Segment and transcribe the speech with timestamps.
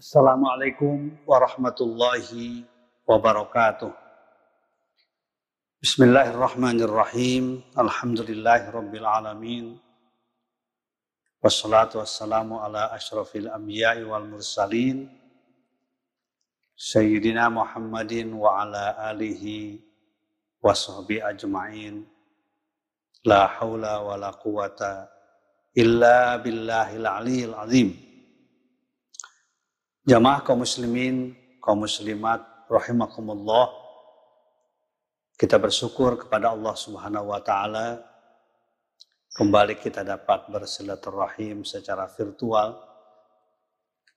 [0.00, 2.64] Assalamualaikum warahmatullahi
[3.04, 3.92] wabarakatuh.
[5.84, 7.60] Bismillahirrahmanirrahim.
[7.76, 9.76] Alhamdulillahirabbil alamin.
[11.44, 15.04] Wassalatu wassalamu ala asyrafil anbiya'i wal mursalin.
[16.80, 19.84] Sayyidina Muhammadin wa ala alihi
[20.64, 22.08] wa sahbihi ajma'in.
[23.28, 25.12] La haula wa la quwata
[25.76, 28.09] illa billahil aliyil azim.
[30.08, 32.40] Jamaah kaum muslimin, kaum muslimat,
[32.72, 33.68] rahimakumullah.
[35.36, 38.00] Kita bersyukur kepada Allah Subhanahu wa taala
[39.36, 42.80] kembali kita dapat bersilaturahim secara virtual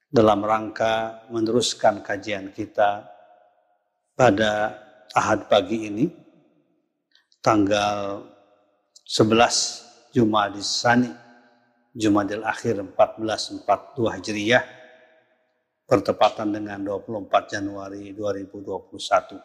[0.08, 3.04] dalam rangka meneruskan kajian kita
[4.16, 4.80] pada
[5.12, 6.08] Ahad pagi ini
[7.44, 8.24] tanggal
[9.04, 11.12] 11 Jumadil Sani
[11.92, 13.68] Jumadil Akhir 1442
[14.00, 14.83] Hijriyah
[15.94, 19.38] bertepatan dengan 24 Januari 2021.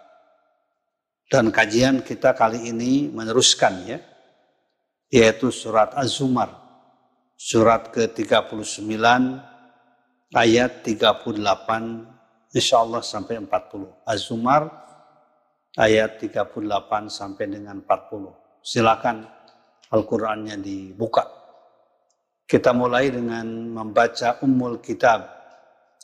[1.28, 4.00] Dan kajian kita kali ini meneruskan ya,
[5.12, 6.48] yaitu surat Az-Zumar,
[7.36, 8.80] surat ke-39
[10.32, 14.08] ayat 38 insya Allah sampai 40.
[14.08, 14.72] Az-Zumar
[15.76, 18.64] ayat 38 sampai dengan 40.
[18.64, 19.28] Silakan
[19.92, 21.28] Al-Qur'annya dibuka.
[22.48, 25.37] Kita mulai dengan membaca Ummul Kitab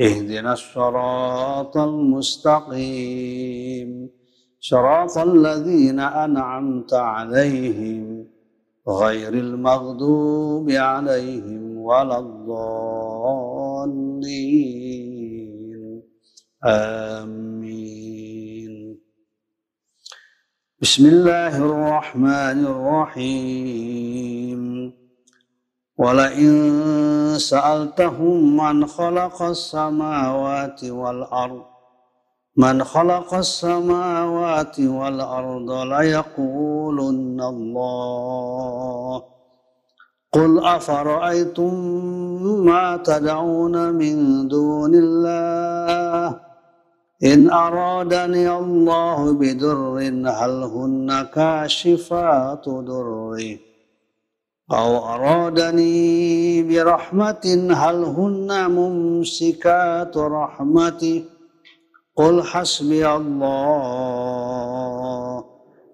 [0.00, 3.28] اهدنا الصراط المستقيم.
[4.60, 8.26] صراط الذين أنعمت عليهم
[8.88, 12.42] غير المغضوب عليهم ولا الضالين.
[16.64, 17.38] آمين.
[20.80, 24.58] بسم الله الرحمن الرحيم.
[25.98, 26.52] ولئن
[27.38, 31.62] سألتهم من خلق السماوات والأرض
[32.56, 39.22] من خلق السماوات والأرض ليقولن الله.
[40.32, 41.74] قل أفرأيتم
[42.66, 46.40] ما تدعون من دون الله؟
[47.24, 53.67] إن أرادني الله بدر هل هن كاشفات دره
[54.71, 61.25] أو أرادني برحمة هل هن ممسكات رحمتي
[62.15, 64.23] قل حسبي الله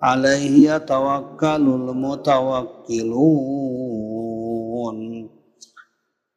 [0.02, 3.20] عليه يتوكل المتوكلون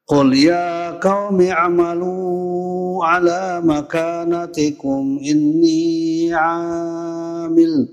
[0.09, 7.89] قل يا قوم اعملوا على مكانتكم إني عامل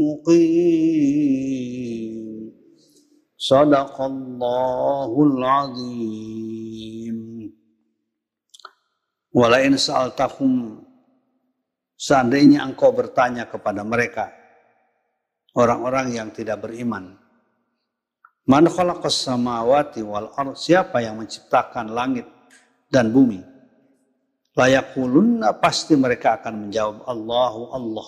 [0.00, 2.14] مقيم
[3.36, 6.24] صدق الله العظيم
[9.34, 10.78] Walain sa'altahum
[11.98, 14.30] seandainya engkau bertanya kepada mereka
[15.58, 17.18] orang-orang yang tidak beriman
[18.46, 22.30] Man khalaqas samawati wal ard siapa yang menciptakan langit
[22.89, 23.39] Dan bumi.
[24.57, 28.07] Layakulunna pasti mereka akan menjawab Allahu Allah.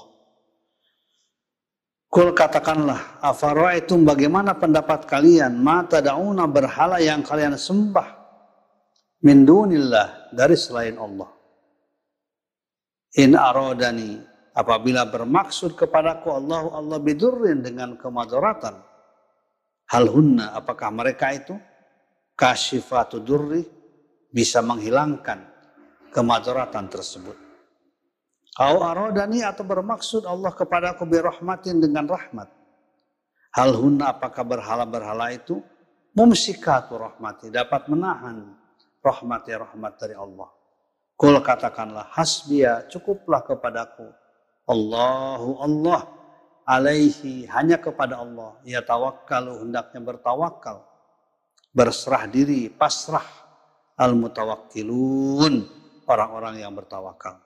[2.11, 3.23] Kul katakanlah,
[3.71, 5.55] itu bagaimana pendapat kalian?
[5.55, 8.19] Mata dauna berhala yang kalian sembah.
[9.23, 11.31] Min dunillah, dari selain Allah.
[13.15, 14.19] In arodani,
[14.51, 18.75] apabila bermaksud kepadaku Allah, Allah bidurrin dengan kemadaratan.
[19.87, 21.55] Hal hunna, apakah mereka itu?
[22.35, 23.63] Kashifatu durri,
[24.31, 25.43] bisa menghilangkan
[26.15, 27.37] kemadaratan tersebut.
[28.59, 32.51] Au arodani atau bermaksud Allah kepada aku birahmatin dengan rahmat.
[33.55, 35.59] Hal hunna apakah berhala-berhala itu
[36.15, 38.55] mumsikatu rahmati dapat menahan
[39.03, 40.51] rahmati rahmat dari Allah.
[41.15, 44.07] Kul katakanlah hasbiya cukuplah kepadaku.
[44.67, 46.01] Allahu Allah
[46.67, 48.59] alaihi hanya kepada Allah.
[48.67, 50.87] Ya tawakkalu hendaknya bertawakal.
[51.71, 53.23] Berserah diri, pasrah
[53.99, 55.53] al-mutawakkilun,
[56.07, 57.39] orang-orang yang bertawakal.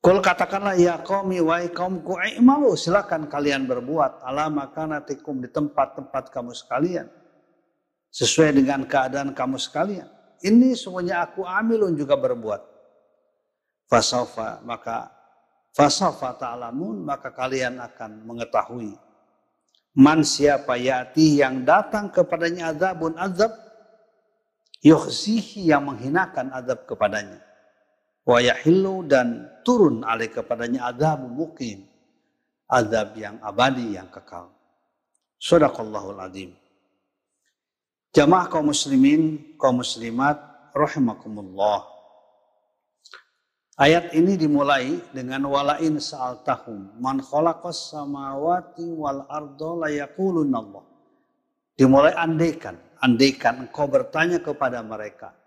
[0.00, 6.56] Kul katakanlah ya qaumi wa qaumku i'malu silakan kalian berbuat ala makanatikum di tempat-tempat kamu
[6.56, 7.04] sekalian
[8.08, 10.08] sesuai dengan keadaan kamu sekalian.
[10.40, 12.64] Ini semuanya aku amilun juga berbuat.
[13.92, 15.12] Fasofa maka
[15.76, 18.96] fasofa ta'lamun maka kalian akan mengetahui
[20.00, 23.52] man siapa yati yang datang kepadanya azabun azab
[24.84, 27.40] yukhzihi yang menghinakan azab kepadanya.
[28.24, 31.90] Wa yahillu dan turun alih kepadanya azab mukim
[32.70, 34.54] azab yang abadi yang kekal.
[35.42, 36.50] Sadaqallahul azim.
[38.14, 40.38] Jamaah kaum muslimin kaum muslimat
[40.74, 41.90] rahimakumullah.
[43.80, 47.00] Ayat ini dimulai dengan walain sa'al tahum.
[47.00, 50.84] Man khalaqas samawati wal ardo layakulun Allah.
[51.80, 55.40] Dimulai andaikan, andaikan engkau bertanya kepada mereka,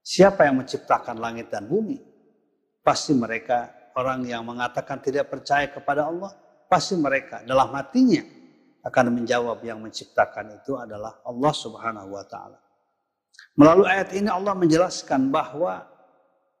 [0.00, 2.00] Siapa yang menciptakan langit dan bumi?
[2.80, 6.32] Pasti mereka orang yang mengatakan tidak percaya kepada Allah,
[6.66, 8.24] pasti mereka dalam hatinya
[8.80, 12.58] akan menjawab yang menciptakan itu adalah Allah Subhanahu wa taala.
[13.54, 15.84] Melalui ayat ini Allah menjelaskan bahwa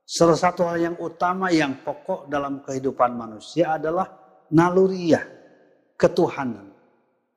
[0.04, 4.14] salah satu hal yang utama yang pokok dalam kehidupan manusia adalah
[4.52, 5.24] naluriah
[5.96, 6.69] ketuhanan.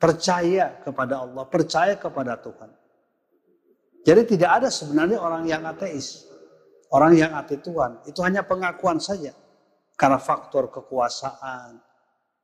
[0.03, 2.67] Percaya kepada Allah, percaya kepada Tuhan.
[4.03, 6.27] Jadi tidak ada sebenarnya orang yang ateis.
[6.94, 8.05] Orang yang anti Tuhan.
[8.05, 9.33] Itu hanya pengakuan saja.
[9.97, 11.81] Karena faktor kekuasaan.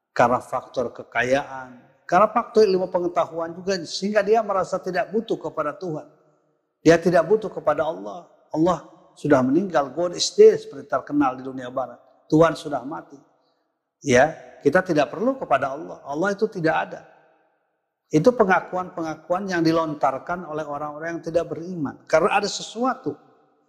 [0.10, 1.86] Karena faktor kekayaan.
[2.10, 3.78] Karena faktor ilmu pengetahuan juga.
[3.86, 6.10] Sehingga dia merasa tidak butuh kepada Tuhan.
[6.82, 8.26] Dia tidak butuh kepada Allah.
[8.50, 9.94] Allah sudah meninggal.
[9.94, 12.02] God is dead seperti terkenal di dunia barat.
[12.26, 13.22] Tuhan sudah mati.
[14.02, 14.34] Ya,
[14.66, 16.02] kita tidak perlu kepada Allah.
[16.10, 17.19] Allah itu tidak ada.
[18.10, 22.02] Itu pengakuan-pengakuan yang dilontarkan oleh orang-orang yang tidak beriman.
[22.10, 23.14] Karena ada sesuatu.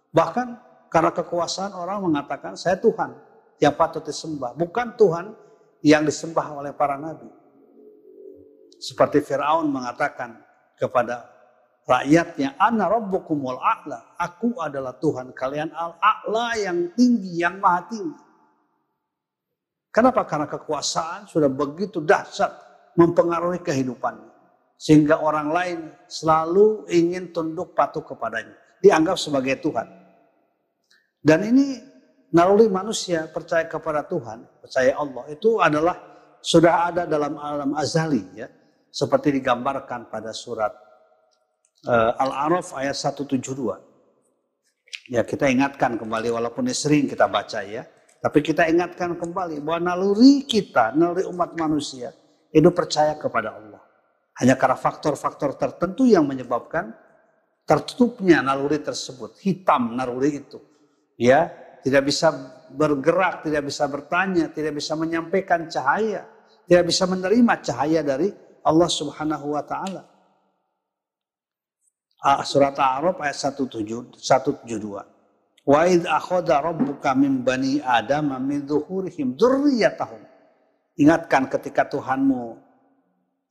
[0.09, 0.47] Bahkan
[0.89, 3.13] karena kekuasaan orang mengatakan saya Tuhan
[3.61, 4.57] yang patut disembah.
[4.57, 5.37] Bukan Tuhan
[5.85, 7.29] yang disembah oleh para nabi.
[8.81, 10.41] Seperti Fir'aun mengatakan
[10.73, 11.29] kepada
[11.85, 14.17] rakyatnya, Ana rabbukumul a'la.
[14.17, 18.25] Aku adalah Tuhan kalian al-a'la yang tinggi, yang maha tinggi.
[19.93, 20.25] Kenapa?
[20.25, 22.49] Karena kekuasaan sudah begitu dahsyat
[22.97, 24.30] mempengaruhi kehidupannya.
[24.81, 25.79] Sehingga orang lain
[26.09, 28.57] selalu ingin tunduk patuh kepadanya.
[28.81, 29.85] Dianggap sebagai Tuhan.
[31.21, 31.77] Dan ini
[32.33, 35.29] naluri manusia percaya kepada Tuhan, percaya Allah.
[35.29, 36.01] Itu adalah
[36.41, 38.49] sudah ada dalam alam azali ya.
[38.89, 40.73] Seperti digambarkan pada surat
[41.85, 43.53] uh, Al-A'raf ayat 172.
[45.13, 47.85] Ya kita ingatkan kembali walaupun ini sering kita baca ya.
[48.17, 52.11] Tapi kita ingatkan kembali bahwa naluri kita, naluri umat manusia
[52.51, 53.70] itu percaya kepada Allah.
[54.39, 56.95] Hanya karena faktor-faktor tertentu yang menyebabkan
[57.67, 60.59] tertutupnya naluri tersebut, hitam naluri itu.
[61.19, 61.51] Ya,
[61.83, 62.31] tidak bisa
[62.71, 66.25] bergerak, tidak bisa bertanya, tidak bisa menyampaikan cahaya,
[66.65, 68.31] tidak bisa menerima cahaya dari
[68.63, 70.03] Allah Subhanahu wa taala.
[72.21, 74.21] Ah, surat Al-A'raf ayat 172.
[75.65, 80.21] Wa id akhadha rabbuka min bani Adam min dhuhurihim dzurriyyatahum.
[81.01, 82.70] Ingatkan ketika Tuhanmu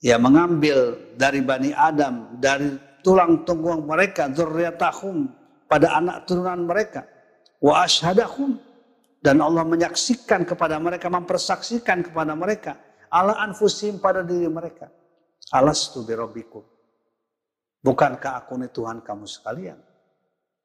[0.01, 5.29] ya mengambil dari Bani Adam, dari tulang tunggung mereka, dzurriyyatahum
[5.69, 7.05] pada anak turunan mereka.
[7.61, 8.57] Wa ashadahum
[9.21, 12.81] dan Allah menyaksikan kepada mereka, mempersaksikan kepada mereka
[13.13, 14.89] ala anfusim pada diri mereka.
[15.53, 16.65] Alastu birabbikum.
[17.81, 19.81] Bukankah aku ini Tuhan kamu sekalian?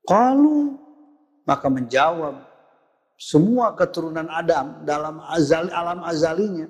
[0.05, 0.77] Kalau
[1.47, 2.43] maka menjawab
[3.15, 6.67] semua keturunan Adam dalam azali, alam azalinya.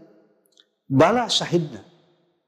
[0.86, 1.95] Bala syahidna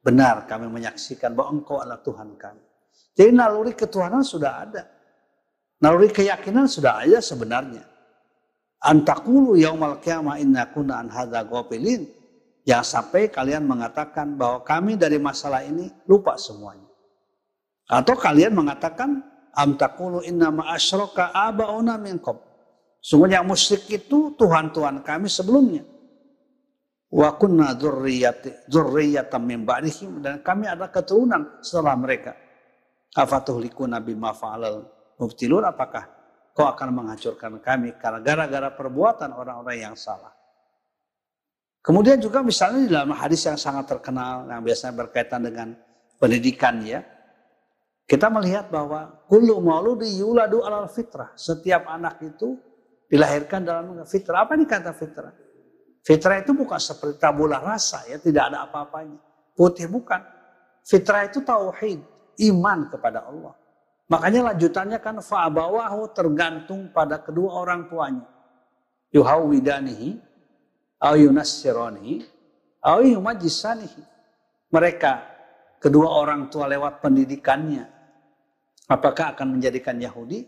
[0.08, 2.64] Benar kami menyaksikan bahwa engkau adalah Tuhan kami.
[3.12, 4.88] Jadi naluri ketuhanan sudah ada.
[5.84, 7.84] Naluri keyakinan sudah ada sebenarnya.
[8.88, 12.08] Antakulu yaumal qiyamah inna kuna an ghafilin.
[12.64, 16.88] Yang sampai kalian mengatakan bahwa kami dari masalah ini lupa semuanya.
[17.92, 19.20] Atau kalian mengatakan
[19.52, 22.40] am takulu inna ma asyraka abauna minkum.
[23.04, 25.84] Sungguhnya musyrik itu Tuhan-Tuhan kami sebelumnya.
[27.08, 32.36] Wa kunna dzurriyyatan min ba'dihim dan kami adalah keturunan setelah mereka.
[33.16, 34.84] Afatuhliku nabi mafa'alal
[35.16, 36.04] mubtilun apakah
[36.52, 40.36] kau akan menghancurkan kami karena gara-gara perbuatan orang-orang yang salah.
[41.80, 45.72] Kemudian juga misalnya di dalam hadis yang sangat terkenal yang biasanya berkaitan dengan
[46.20, 47.00] pendidikan ya.
[48.04, 51.32] Kita melihat bahwa kullu mauludi yuladu alal fitrah.
[51.40, 52.60] Setiap anak itu
[53.08, 54.44] dilahirkan dalam fitrah.
[54.44, 55.32] Apa ini kata fitrah?
[56.08, 59.20] Fitrah itu bukan seperti tabula rasa ya, tidak ada apa-apanya.
[59.60, 60.24] Putih bukan.
[60.88, 62.00] Fitrah itu tauhid,
[62.48, 63.52] iman kepada Allah.
[64.08, 68.24] Makanya lanjutannya kan fa'abawahu tergantung pada kedua orang tuanya.
[69.12, 70.16] yuhawidanihi
[71.04, 71.16] au
[73.04, 74.04] yumajisanihi.
[74.72, 75.12] Mereka
[75.84, 77.84] kedua orang tua lewat pendidikannya
[78.88, 80.48] apakah akan menjadikan Yahudi,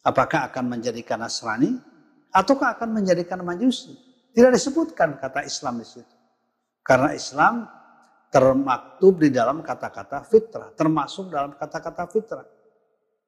[0.00, 1.76] apakah akan menjadikan Nasrani,
[2.32, 4.09] ataukah akan menjadikan Majusi.
[4.30, 6.16] Tidak disebutkan kata Islam di situ.
[6.80, 7.66] Karena Islam
[8.30, 12.46] termaktub di dalam kata-kata fitrah, termasuk dalam kata-kata fitrah.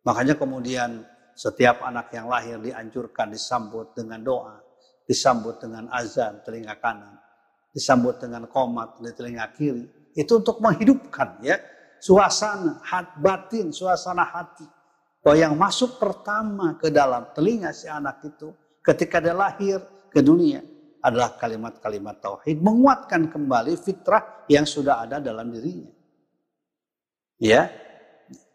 [0.06, 1.02] Makanya kemudian
[1.34, 4.62] setiap anak yang lahir dianjurkan disambut dengan doa,
[5.06, 7.18] disambut dengan azan telinga kanan,
[7.74, 10.14] disambut dengan komat di telinga kiri.
[10.14, 11.58] Itu untuk menghidupkan ya
[11.98, 14.66] suasana hat batin, suasana hati.
[15.22, 18.50] Bahwa yang masuk pertama ke dalam telinga si anak itu
[18.82, 19.78] ketika dia lahir
[20.10, 20.62] ke dunia
[21.02, 25.90] adalah kalimat-kalimat tauhid menguatkan kembali fitrah yang sudah ada dalam dirinya.
[27.42, 27.68] Ya.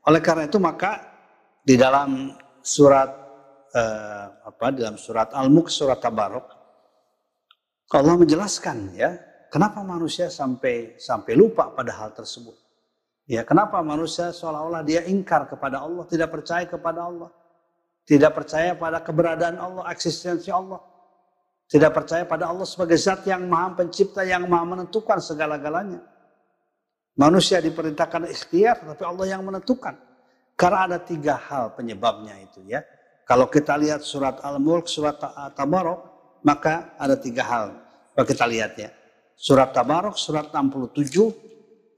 [0.08, 1.04] Oleh karena itu maka
[1.60, 2.32] di dalam
[2.64, 3.12] surat
[3.76, 6.48] eh, apa dalam surat Al-Mulk surat Tabarok
[7.92, 9.20] Allah menjelaskan ya
[9.52, 12.56] kenapa manusia sampai sampai lupa pada hal tersebut.
[13.28, 17.28] Ya, kenapa manusia seolah-olah dia ingkar kepada Allah, tidak percaya kepada Allah.
[18.08, 20.80] Tidak percaya pada keberadaan Allah, eksistensi Allah.
[21.68, 26.00] Tidak percaya pada Allah sebagai zat yang maha pencipta, yang maha menentukan segala-galanya.
[27.20, 30.00] Manusia diperintahkan ikhtiar, tapi Allah yang menentukan.
[30.56, 32.82] Karena ada tiga hal penyebabnya itu ya.
[33.28, 35.20] Kalau kita lihat surat Al-Mulk, surat
[35.54, 36.00] Tabarok,
[36.48, 37.76] maka ada tiga hal.
[38.16, 38.90] Kalau kita lihat ya.
[39.36, 41.36] Surat Tabarok, surat 67,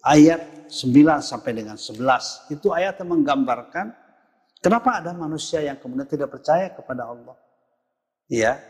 [0.02, 2.50] ayat 9 sampai dengan 11.
[2.52, 3.94] Itu ayat yang menggambarkan
[4.60, 7.38] kenapa ada manusia yang kemudian tidak percaya kepada Allah.
[8.30, 8.62] Ya,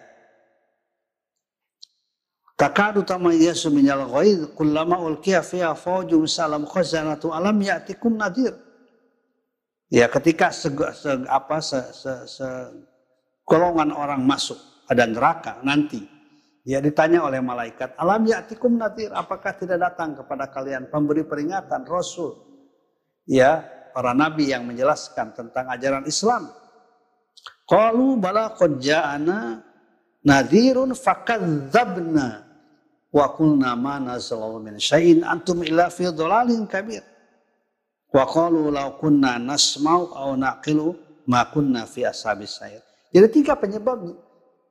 [2.60, 8.51] Takadu tamayyasu minal ghaid kullama ulqiya fiha fawjum salam khazanatu alam ya'tikum nadir.
[9.88, 12.48] Ya ketika se, se, apa se, se, se,
[13.48, 14.60] golongan orang masuk
[14.92, 16.04] ada neraka nanti
[16.68, 19.16] ya ditanya oleh malaikat alam ya'tikum nadir?
[19.16, 22.44] Apakah tidak datang kepada kalian pemberi peringatan rasul?
[23.24, 23.63] Ya
[23.96, 26.51] para nabi yang menjelaskan tentang ajaran Islam.
[27.63, 29.63] Qalu bala qad ja'ana
[30.28, 32.49] nadhirun fakadzabna
[33.10, 37.01] wa qulna ma nazalallahu min syai'in antum illa fi dhalalin kabir.
[38.10, 40.98] Wa qalu law kunna nasma'u aw naqilu
[41.30, 44.18] ma kunna fi ashabis sayr jadi tiga penyebabnya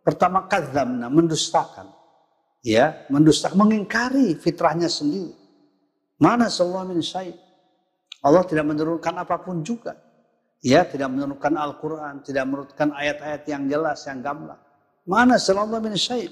[0.06, 1.90] pertama kadzamna mendustakan.
[2.62, 5.34] Ya mendustakan mengingkari fitrahnya sendiri.
[6.18, 7.34] Mana sallallahu min syai'
[8.26, 9.94] Allah tidak menurunkan apa pun juga.
[10.58, 14.58] Ya tidak menurunkan Al-Qur'an tidak menurunkan ayat-ayat yang jelas yang gamblang.
[15.06, 16.26] Mana sallallahu min syai'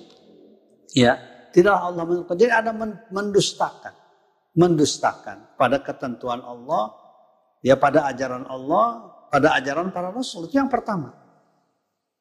[0.94, 1.14] ya
[1.56, 2.36] tidak Allah menentukan.
[2.36, 2.72] Jadi ada
[3.08, 3.94] mendustakan.
[4.56, 6.92] Mendustakan pada ketentuan Allah,
[7.64, 10.44] ya pada ajaran Allah, pada ajaran para rasul.
[10.52, 11.16] Itu yang pertama.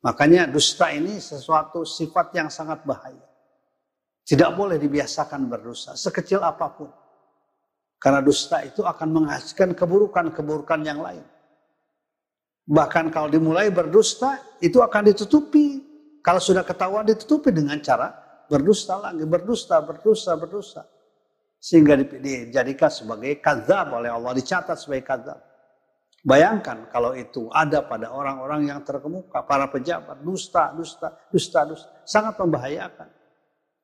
[0.07, 3.27] Makanya dusta ini sesuatu sifat yang sangat bahaya.
[4.23, 6.87] Tidak boleh dibiasakan berdosa, sekecil apa pun.
[7.99, 11.23] Karena dusta itu akan menghasilkan keburukan-keburukan yang lain.
[12.65, 15.83] Bahkan kalau dimulai berdusta, itu akan ditutupi.
[16.23, 20.83] Kalau sudah ketahuan ditutupi dengan cara berdusta lagi, berdusta, berdusta, berdusta.
[21.57, 25.39] Sehingga dijadikan sebagai kazab oleh Allah, dicatat sebagai kazab.
[26.25, 31.89] Bayangkan kalau itu ada pada orang-orang yang terkemuka, para pejabat, dusta, dusta, dusta, dusta.
[32.01, 33.09] Sangat membahayakan.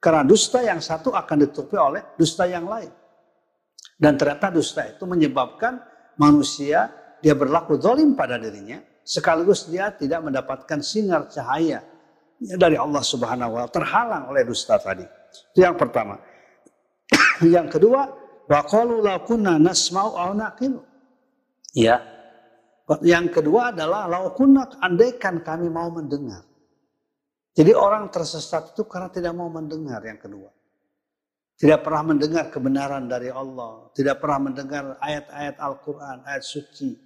[0.02, 2.90] Karena dusta yang satu akan ditutupi oleh dusta yang lain.
[3.94, 5.78] Dan ternyata dusta itu menyebabkan
[6.18, 6.90] manusia
[7.22, 11.86] dia berlaku zalim pada dirinya, sekaligus dia tidak mendapatkan sinar cahaya
[12.42, 15.06] dari Allah Subhanahu wa taala terhalang oleh dusta tadi.
[15.54, 16.18] Itu yang pertama.
[17.46, 18.10] yang kedua,
[18.50, 20.82] wa qalu la kunna nasma'u aw naqilu.
[21.78, 22.02] Ya.
[23.06, 26.44] Yang kedua adalah lau kunna andaikan kami mau mendengar.
[27.56, 30.50] Jadi orang tersesat itu karena tidak mau mendengar yang kedua.
[31.56, 33.94] Tidak pernah mendengar kebenaran dari Allah.
[33.94, 36.98] Tidak pernah mendengar ayat-ayat Al-Quran, ayat suci.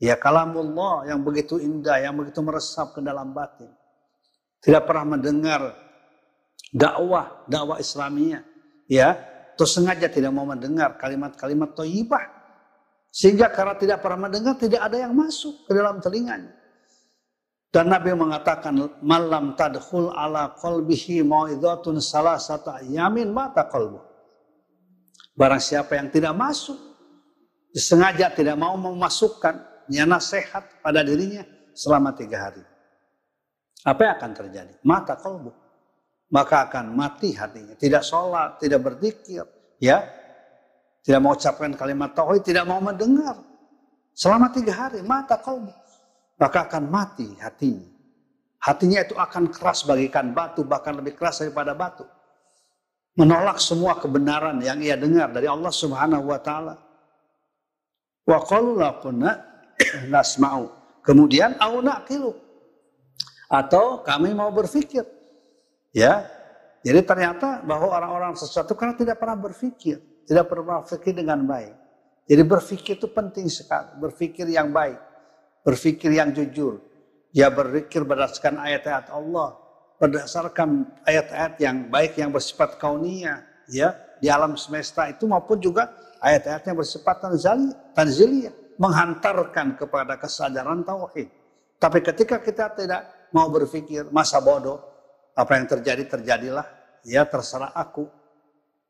[0.00, 3.68] Ya kalamullah yang begitu indah, yang begitu meresap ke dalam batin
[4.62, 5.74] tidak pernah mendengar
[6.74, 8.42] dakwah, dakwah Islamiyah,
[8.90, 9.14] ya,
[9.54, 12.24] atau sengaja tidak mau mendengar kalimat-kalimat toyibah,
[13.10, 16.54] sehingga karena tidak pernah mendengar tidak ada yang masuk ke dalam telinganya.
[17.68, 18.72] Dan Nabi mengatakan
[19.04, 24.00] malam tadkhul ala qalbihi mau'izatun salah satu yamin mata qalbu.
[25.36, 26.80] Barang siapa yang tidak masuk,
[27.76, 31.44] sengaja tidak mau memasukkan nasihat pada dirinya
[31.76, 32.64] selama tiga hari.
[33.88, 34.74] Apa yang akan terjadi?
[34.84, 35.52] Mata kalbu.
[36.28, 37.72] Maka akan mati hatinya.
[37.72, 39.48] Tidak sholat, tidak berzikir.
[39.80, 40.04] Ya,
[41.00, 43.40] tidak mau ucapkan kalimat tauhid, tidak mau mendengar.
[44.12, 45.72] Selama tiga hari, mata kalbu.
[46.36, 47.88] Maka akan mati hatinya.
[48.60, 52.04] Hatinya itu akan keras bagikan batu, bahkan lebih keras daripada batu.
[53.16, 56.74] Menolak semua kebenaran yang ia dengar dari Allah Subhanahu wa taala.
[58.28, 58.78] Wa qalu
[60.12, 60.68] nasma'u.
[61.00, 61.80] Kemudian au.
[63.48, 65.02] Atau kami mau berpikir.
[65.96, 66.28] Ya.
[66.84, 71.74] Jadi ternyata bahwa orang-orang sesuatu karena tidak pernah berpikir, tidak pernah berpikir dengan baik.
[72.28, 75.00] Jadi berpikir itu penting sekali, berpikir yang baik,
[75.64, 76.78] berpikir yang jujur,
[77.34, 79.58] dia berpikir berdasarkan ayat-ayat Allah,
[79.98, 85.90] berdasarkan ayat-ayat yang baik yang bersifat kauniyah, ya, di alam semesta itu maupun juga
[86.22, 87.16] ayat-ayat yang bersifat
[87.96, 91.26] tanziliyah, menghantarkan kepada kesadaran tauhid.
[91.80, 94.80] Tapi ketika kita tidak mau berpikir masa bodoh,
[95.38, 96.66] apa yang terjadi terjadilah,
[97.06, 98.08] ya terserah aku.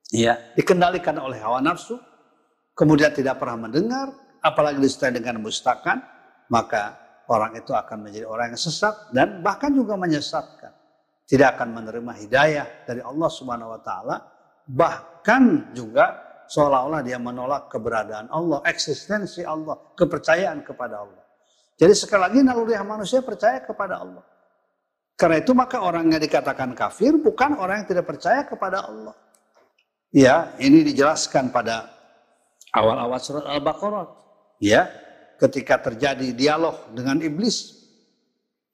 [0.09, 2.01] Ya, dikendalikan oleh hawa nafsu,
[2.73, 4.09] kemudian tidak pernah mendengar,
[4.41, 6.01] apalagi disertai dengan mustakan,
[6.49, 6.97] maka
[7.29, 10.73] orang itu akan menjadi orang yang sesat dan bahkan juga menyesatkan.
[11.29, 14.17] Tidak akan menerima hidayah dari Allah Subhanahu wa taala,
[14.65, 21.28] bahkan juga seolah-olah dia menolak keberadaan Allah, eksistensi Allah, kepercayaan kepada Allah.
[21.79, 24.27] Jadi sekali lagi naluri manusia percaya kepada Allah.
[25.15, 29.15] Karena itu maka orang yang dikatakan kafir bukan orang yang tidak percaya kepada Allah.
[30.11, 31.91] Ya, ini dijelaskan pada
[32.75, 34.07] awal-awal surat Al-Baqarah.
[34.59, 34.91] Ya,
[35.39, 37.79] ketika terjadi dialog dengan iblis.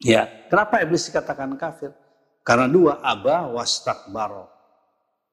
[0.00, 1.92] Ya, kenapa iblis dikatakan kafir?
[2.44, 4.52] Karena dua, aba wastakbaro.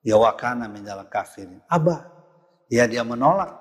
[0.01, 1.45] Ya wakana minjala kafir.
[1.67, 2.07] Aba.
[2.71, 3.51] Ya dia menolak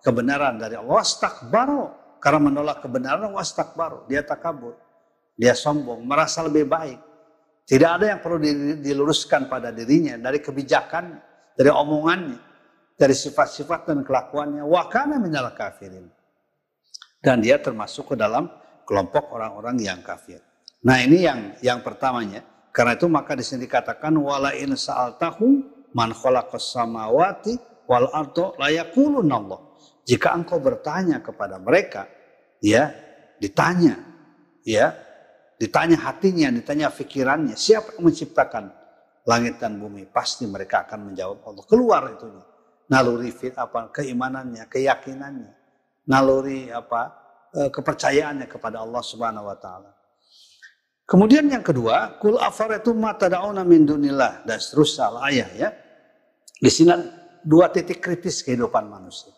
[0.00, 1.02] kebenaran dari Allah.
[1.02, 1.99] Wastakbaro.
[2.20, 4.04] Karena menolak kebenaran wastakbaro.
[4.06, 4.76] Dia takabur.
[5.34, 6.04] Dia sombong.
[6.04, 7.00] Merasa lebih baik.
[7.64, 8.38] Tidak ada yang perlu
[8.78, 10.20] diluruskan pada dirinya.
[10.20, 11.04] Dari kebijakan.
[11.56, 12.38] Dari omongannya.
[12.94, 14.60] Dari sifat-sifat dan kelakuannya.
[14.68, 16.20] Wakana minjala kafirin
[17.20, 18.48] dan dia termasuk ke dalam
[18.88, 20.40] kelompok orang-orang yang kafir.
[20.82, 22.42] Nah ini yang yang pertamanya.
[22.72, 25.46] Karena itu maka di sini dikatakan wala in sa'altahu
[25.92, 29.60] man khalaqas samawati wal ardo layakulun Allah.
[30.04, 32.08] Jika engkau bertanya kepada mereka,
[32.60, 32.92] ya,
[33.38, 34.00] ditanya,
[34.64, 34.96] ya,
[35.60, 38.72] ditanya hatinya, ditanya pikirannya, siapa yang menciptakan
[39.28, 40.08] langit dan bumi?
[40.08, 41.64] Pasti mereka akan menjawab Allah.
[41.68, 42.26] Keluar itu
[42.90, 45.60] naluri fit apa keimanannya, keyakinannya
[46.10, 47.00] naluri apa
[47.54, 49.94] eh, kepercayaannya kepada Allah Subhanahu wa taala.
[51.06, 55.68] Kemudian yang kedua, kul afaratu ma tad'una min dunillah dan seterusnya ayah ya.
[56.60, 56.94] Di sini
[57.42, 59.34] dua titik kritis kehidupan manusia.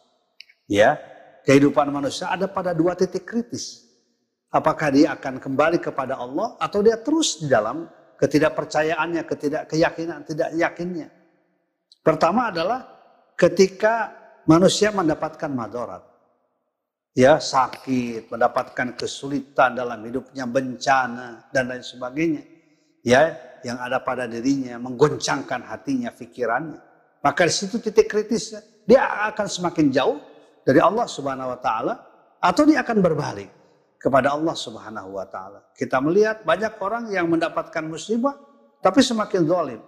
[0.73, 0.97] Ya,
[1.45, 3.85] kehidupan manusia ada pada dua titik kritis.
[4.49, 7.85] Apakah dia akan kembali kepada Allah atau dia terus di dalam
[8.17, 11.13] ketidakpercayaannya, ketidakkeyakinan, tidak yakinnya.
[12.01, 12.89] Pertama adalah
[13.37, 14.17] ketika
[14.49, 16.09] manusia mendapatkan madorat
[17.13, 22.49] ya sakit, mendapatkan kesulitan dalam hidupnya, bencana dan lain sebagainya.
[23.05, 26.81] Ya, yang ada pada dirinya menggoncangkan hatinya, pikirannya.
[27.21, 30.32] Maka di situ titik kritisnya, dia akan semakin jauh
[30.63, 31.95] dari Allah Subhanahu wa taala
[32.43, 33.51] atau dia akan berbalik
[34.03, 35.63] kepada Allah Subhanahu wa taala.
[35.79, 38.35] Kita melihat banyak orang yang mendapatkan musibah
[38.83, 39.81] tapi semakin zalim.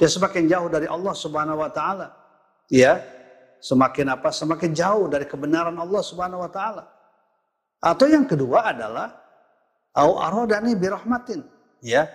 [0.00, 2.10] Dia semakin jauh dari Allah Subhanahu wa taala.
[2.66, 2.98] Ya,
[3.62, 4.34] semakin apa?
[4.34, 6.90] Semakin jauh dari kebenaran Allah Subhanahu wa taala.
[7.78, 9.14] Atau yang kedua adalah
[9.94, 11.44] au aradani birahmatin,
[11.84, 12.08] ya.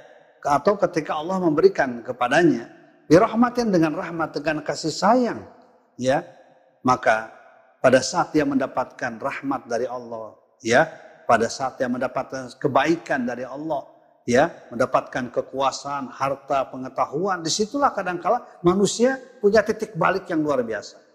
[0.43, 2.71] Atau ketika Allah memberikan kepadanya
[3.07, 5.45] birahmatin dengan rahmat dengan kasih sayang,
[5.95, 6.25] ya.
[6.81, 7.36] Maka
[7.79, 10.87] pada saat dia mendapatkan rahmat dari Allah, ya,
[11.29, 13.85] pada saat dia mendapatkan kebaikan dari Allah,
[14.25, 21.07] ya, mendapatkan kekuasaan, harta, pengetahuan, di situlah kadangkala manusia punya titik balik yang luar biasa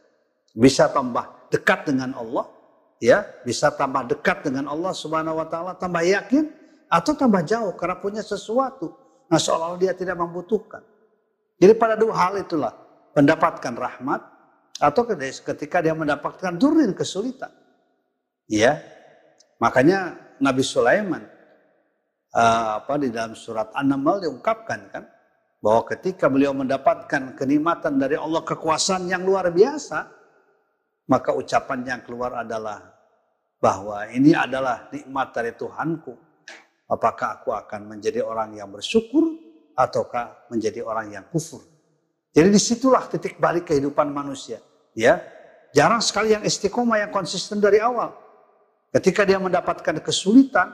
[0.52, 2.48] bisa tambah dekat dengan Allah,
[3.00, 6.52] ya, bisa tambah dekat dengan Allah Subhanahu wa taala, tambah yakin
[6.92, 8.92] atau tambah jauh karena punya sesuatu.
[9.32, 10.84] Nah, seolah-olah dia tidak membutuhkan.
[11.56, 12.76] Jadi pada dua hal itulah
[13.16, 14.20] mendapatkan rahmat
[14.80, 17.52] atau ketika dia mendapatkan durin kesulitan.
[18.48, 18.80] Ya.
[19.60, 21.22] Makanya Nabi Sulaiman
[22.34, 25.04] uh, apa di dalam surat An-Naml diungkapkan kan
[25.62, 30.10] bahwa ketika beliau mendapatkan kenikmatan dari Allah kekuasaan yang luar biasa,
[31.06, 32.82] maka ucapan yang keluar adalah
[33.62, 36.12] bahwa ini adalah nikmat dari Tuhanku.
[36.90, 39.38] Apakah aku akan menjadi orang yang bersyukur
[39.78, 41.71] ataukah menjadi orang yang kufur?
[42.32, 44.60] Jadi di situlah titik balik kehidupan manusia.
[44.96, 45.20] Ya,
[45.76, 48.16] jarang sekali yang istiqomah yang konsisten dari awal.
[48.92, 50.72] Ketika dia mendapatkan kesulitan,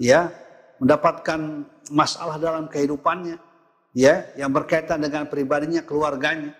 [0.00, 0.32] ya,
[0.80, 3.36] mendapatkan masalah dalam kehidupannya,
[3.96, 6.56] ya, yang berkaitan dengan pribadinya, keluarganya,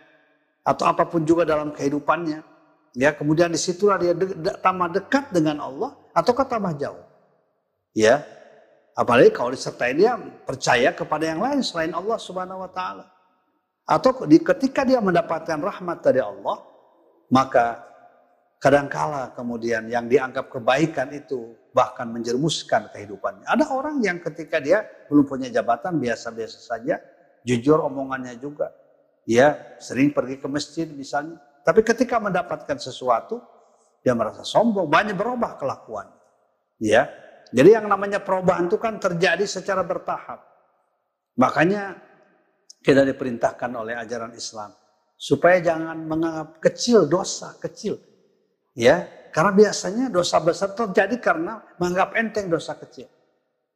[0.65, 2.55] atau apa pun juga dalam kehidupannya,
[2.95, 7.03] Ya, kemudian di situlah dia de tambah dekat dengan Allah ataukah tambah jauh.
[7.91, 8.23] Ya,
[8.95, 10.15] Apalagi kalau disertai dia
[10.47, 13.11] percaya kepada yang lain selain Allah Subhanahu wa taala.
[13.85, 16.65] Atau di, ketika dia mendapatkan rahmat dari Allah,
[17.29, 17.85] maka
[18.57, 23.45] kadangkala kemudian yang dianggap kebaikan itu bahkan menjermuskan kehidupannya.
[23.45, 26.97] Ada orang yang ketika dia belum punya jabatan biasa-biasa saja,
[27.45, 28.73] jujur omongannya juga.
[29.29, 31.41] Ya, sering pergi ke masjid misalnya.
[31.65, 33.41] Tapi ketika mendapatkan sesuatu,
[34.01, 36.09] dia merasa sombong, banyak berubah kelakuan.
[36.81, 37.09] Ya,
[37.53, 40.41] jadi yang namanya perubahan itu kan terjadi secara bertahap.
[41.37, 42.01] Makanya
[42.85, 44.77] kita diperintahkan oleh ajaran Islam
[45.17, 47.97] supaya jangan menganggap kecil dosa kecil.
[48.77, 53.09] Ya, karena biasanya dosa besar terjadi karena menganggap enteng dosa kecil.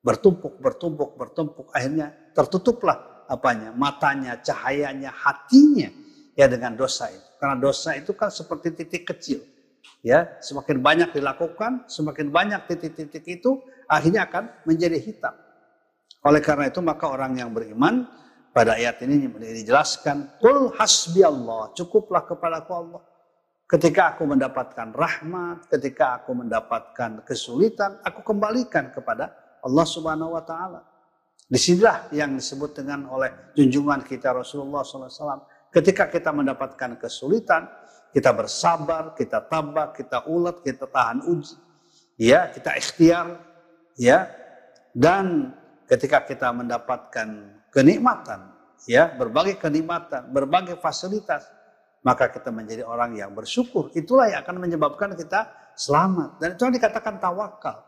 [0.04, 3.72] Bertumpuk, bertumpuk, bertumpuk, akhirnya tertutuplah apanya?
[3.72, 5.88] Matanya, cahayanya, hatinya
[6.36, 7.28] ya dengan dosa itu.
[7.40, 9.40] Karena dosa itu kan seperti titik kecil
[10.02, 15.34] ya semakin banyak dilakukan, semakin banyak titik-titik itu akhirnya akan menjadi hitam.
[16.26, 18.06] Oleh karena itu maka orang yang beriman
[18.58, 23.02] pada ayat ini dijelaskan, "Qul hasbi Allah, cukuplah kepadaku Allah."
[23.70, 29.30] Ketika aku mendapatkan rahmat, ketika aku mendapatkan kesulitan, aku kembalikan kepada
[29.62, 30.82] Allah Subhanahu wa taala.
[31.46, 35.46] Di sinilah yang disebut dengan oleh junjungan kita Rasulullah SAW.
[35.70, 37.70] Ketika kita mendapatkan kesulitan,
[38.10, 41.54] kita bersabar, kita tabah, kita ulat, kita tahan uji.
[42.18, 43.38] Ya, kita ikhtiar,
[44.00, 44.32] ya.
[44.96, 45.54] Dan
[45.86, 48.50] ketika kita mendapatkan kenikmatan,
[48.90, 51.46] ya, berbagai kenikmatan, berbagai fasilitas,
[52.02, 53.94] maka kita menjadi orang yang bersyukur.
[53.94, 55.46] Itulah yang akan menyebabkan kita
[55.78, 56.42] selamat.
[56.42, 57.86] Dan itu yang dikatakan tawakal.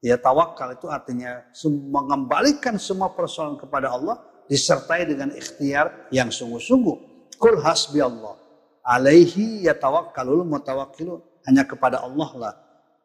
[0.00, 4.16] Ya, tawakal itu artinya mengembalikan semua persoalan kepada Allah
[4.48, 6.96] disertai dengan ikhtiar yang sungguh-sungguh.
[7.36, 8.40] Kul hasbi Allah
[8.80, 11.20] alaihi yatawakkalul mutawakkilun.
[11.42, 12.54] Hanya kepada Allah lah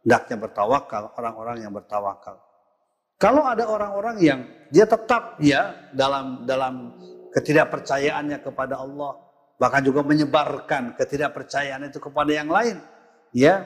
[0.05, 2.46] hendaknya bertawakal orang-orang yang bertawakal.
[3.17, 6.93] Kalau ada orang-orang yang dia tetap ya dalam dalam
[7.33, 9.17] ketidakpercayaannya kepada Allah,
[9.57, 12.77] bahkan juga menyebarkan ketidakpercayaan itu kepada yang lain,
[13.33, 13.65] ya,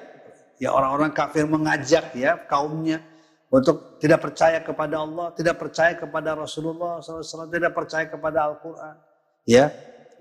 [0.55, 3.03] ya orang-orang kafir mengajak ya kaumnya
[3.51, 8.95] untuk tidak percaya kepada Allah, tidak percaya kepada Rasulullah SAW, tidak percaya kepada Al-Quran,
[9.43, 9.67] ya,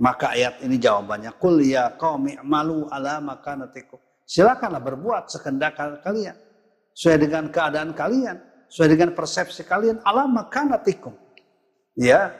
[0.00, 1.36] maka ayat ini jawabannya.
[1.38, 4.00] Kul ya qaumi malu ala makanatikum.
[4.24, 6.34] Silakanlah berbuat sekendak kalian.
[6.96, 8.49] Sesuai dengan keadaan kalian.
[8.70, 9.98] Sesuai dengan persepsi kalian.
[10.06, 11.12] Ala makanatikum.
[11.98, 12.30] Ya.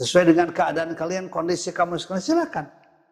[0.00, 2.66] Sesuai dengan keadaan kalian, kondisi kamu sekarang silakan.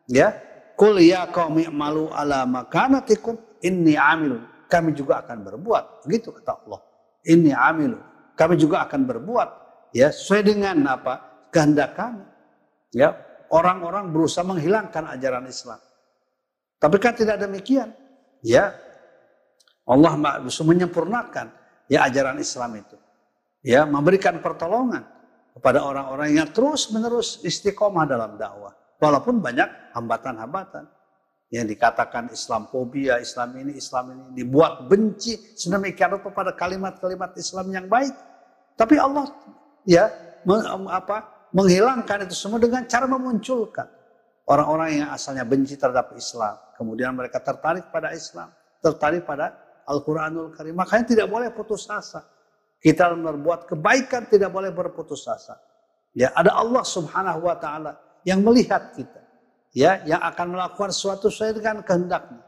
[0.09, 0.33] Ya.
[0.77, 3.37] Kul ya qaumi malu ala makanatikum.
[3.61, 4.45] Inni amilun.
[4.67, 6.09] Kami juga akan berbuat.
[6.09, 6.81] Begitu kata Allah.
[7.29, 8.01] Inni amilun.
[8.35, 9.49] Kami juga akan berbuat.
[9.93, 10.09] Ya.
[10.09, 11.47] Sesuai dengan apa?
[11.53, 12.25] Kehendak kami.
[12.97, 13.13] Ya,
[13.53, 15.77] orang-orang berusaha menghilangkan ajaran Islam.
[16.81, 17.93] Tapi kan tidak demikian.
[18.45, 18.77] Ya,
[19.89, 21.53] Allah menyempurnakan
[21.91, 22.97] ya ajaran Islam itu.
[23.67, 25.03] Ya, memberikan pertolongan
[25.59, 28.77] kepada orang-orang yang terus-menerus istiqomah dalam dakwah.
[29.03, 30.87] Walaupun banyak hambatan-hambatan
[31.51, 37.67] yang dikatakan Islam fobia, Islam ini, Islam ini dibuat benci sedemikian rupa pada kalimat-kalimat Islam
[37.75, 38.15] yang baik.
[38.77, 39.27] Tapi Allah
[39.83, 40.13] ya
[40.93, 43.89] apa menghilangkan itu semua dengan cara memunculkan
[44.47, 46.55] orang-orang yang asalnya benci terhadap Islam.
[46.79, 50.75] Kemudian mereka tertarik pada Islam, tertarik pada Al-Quranul Karim.
[50.75, 52.27] Makanya tidak boleh putus asa.
[52.83, 55.57] Kita berbuat kebaikan tidak boleh berputus asa.
[56.13, 57.97] Ya, ada Allah Subhanahu wa taala
[58.27, 59.23] yang melihat kita.
[59.77, 62.41] Ya, yang akan melakukan suatu sesuai dengan kehendaknya.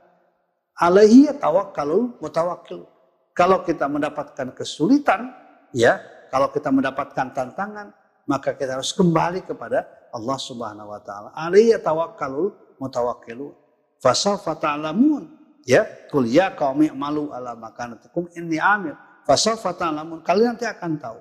[0.79, 2.89] Alaihi tawakkalul mutawakkil.
[3.37, 5.31] Kalau kita mendapatkan kesulitan,
[5.71, 6.01] ya,
[6.33, 7.93] kalau kita mendapatkan tantangan,
[8.27, 11.29] maka kita harus kembali kepada Allah Subhanahu wa taala.
[11.37, 13.55] Alayya tawakkalul mutawakkilun.
[13.99, 15.38] Fasawfa ta'lamun.
[15.69, 18.97] Ya, kul ya qaumi malu ala makanatikum inni amil.
[19.29, 20.25] Fasawfa ta'lamun.
[20.25, 21.21] Kalian nanti akan tahu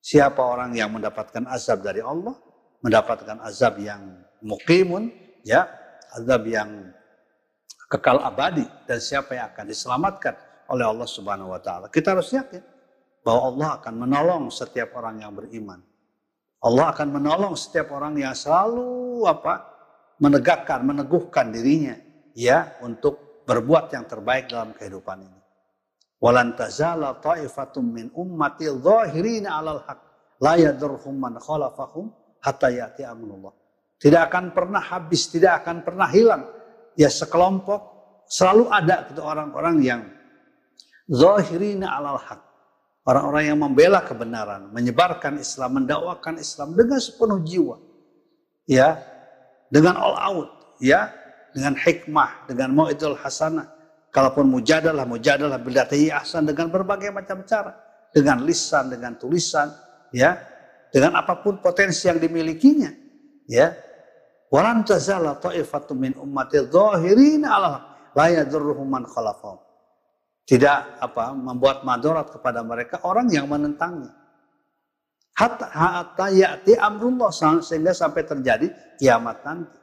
[0.00, 2.32] siapa orang yang mendapatkan azab dari Allah,
[2.80, 5.12] mendapatkan azab yang mukimun,
[5.44, 5.68] ya,
[6.16, 6.96] azab yang
[7.92, 10.34] kekal abadi dan siapa yang akan diselamatkan
[10.72, 11.92] oleh Allah Subhanahu wa taala.
[11.92, 12.64] Kita harus yakin
[13.20, 15.84] bahwa Allah akan menolong setiap orang yang beriman.
[16.64, 19.76] Allah akan menolong setiap orang yang selalu apa?
[20.16, 21.92] menegakkan, meneguhkan dirinya
[22.32, 25.40] ya untuk berbuat yang terbaik dalam kehidupan ini.
[26.18, 30.00] Walan tazala ta'ifatum min ummati dhahirina 'alal haq
[30.42, 32.10] la yadurhum man khalafahum
[32.42, 33.54] hatta ya'ti amrullah.
[33.96, 36.44] Tidak akan pernah habis, tidak akan pernah hilang.
[36.98, 37.80] Ya sekelompok
[38.26, 40.02] selalu ada gitu orang-orang yang
[41.06, 42.46] zahirina 'alal haq
[43.06, 47.78] Orang-orang yang membela kebenaran, menyebarkan Islam, mendakwakan Islam dengan sepenuh jiwa.
[48.66, 48.98] Ya,
[49.70, 50.50] dengan all out,
[50.82, 51.14] ya,
[51.56, 53.72] dengan hikmah, dengan mau'idul hasanah.
[54.12, 57.86] Kalaupun mujadalah, mujadalah bidatai ahsan dengan berbagai macam cara.
[58.16, 59.68] dengan lisan, dengan tulisan,
[60.08, 60.40] ya,
[60.88, 62.88] dengan apa pun potensi yang dimilikinya,
[63.44, 63.76] ya.
[64.48, 67.84] Walan tazala ta'ifatum min ummati dhahirin 'ala
[68.16, 69.60] la yadurruhum man khalafahum.
[70.48, 74.16] Tidak apa membuat madarat kepada mereka orang yang menentangnya.
[75.36, 77.28] Hatta ya'ti amrullah
[77.60, 79.76] sehingga sampai terjadi kiamat nanti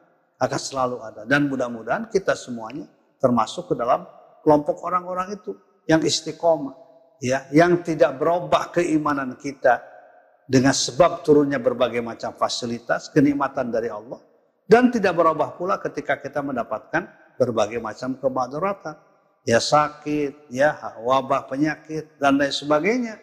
[0.44, 1.22] akan selalu ada.
[1.24, 2.84] Dan mudah-mudahan kita semuanya
[3.24, 4.04] termasuk ke dalam
[4.44, 5.56] kelompok orang-orang itu
[5.88, 6.76] yang istiqomah
[7.24, 9.80] ya yang tidak berubah keimanan kita
[10.44, 14.20] dengan sebab turunnya berbagai macam fasilitas kenikmatan dari Allah
[14.68, 17.08] dan tidak berubah pula ketika kita mendapatkan
[17.40, 19.00] berbagai macam kemadaratan
[19.48, 23.16] ya sakit ya wabah penyakit dan lain sebagainya.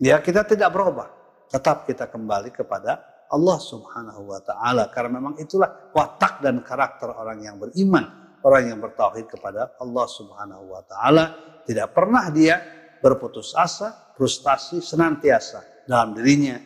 [0.00, 1.06] Ya kita tidak berubah
[1.52, 7.42] tetap kita kembali kepada Allah Subhanahu wa taala karena memang itulah watak dan karakter orang
[7.42, 11.24] yang beriman, orang yang bertauhid kepada Allah Subhanahu wa taala,
[11.66, 12.62] tidak pernah dia
[13.02, 16.56] berputus asa, frustasi senantiasa dalam dirinya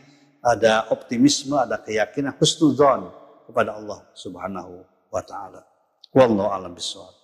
[0.45, 3.11] ada optimisme, ada keyakinan husnuzon
[3.49, 5.65] kepada Allah Subhanahu wa taala.
[6.13, 7.15] Wallahu alam bisawab.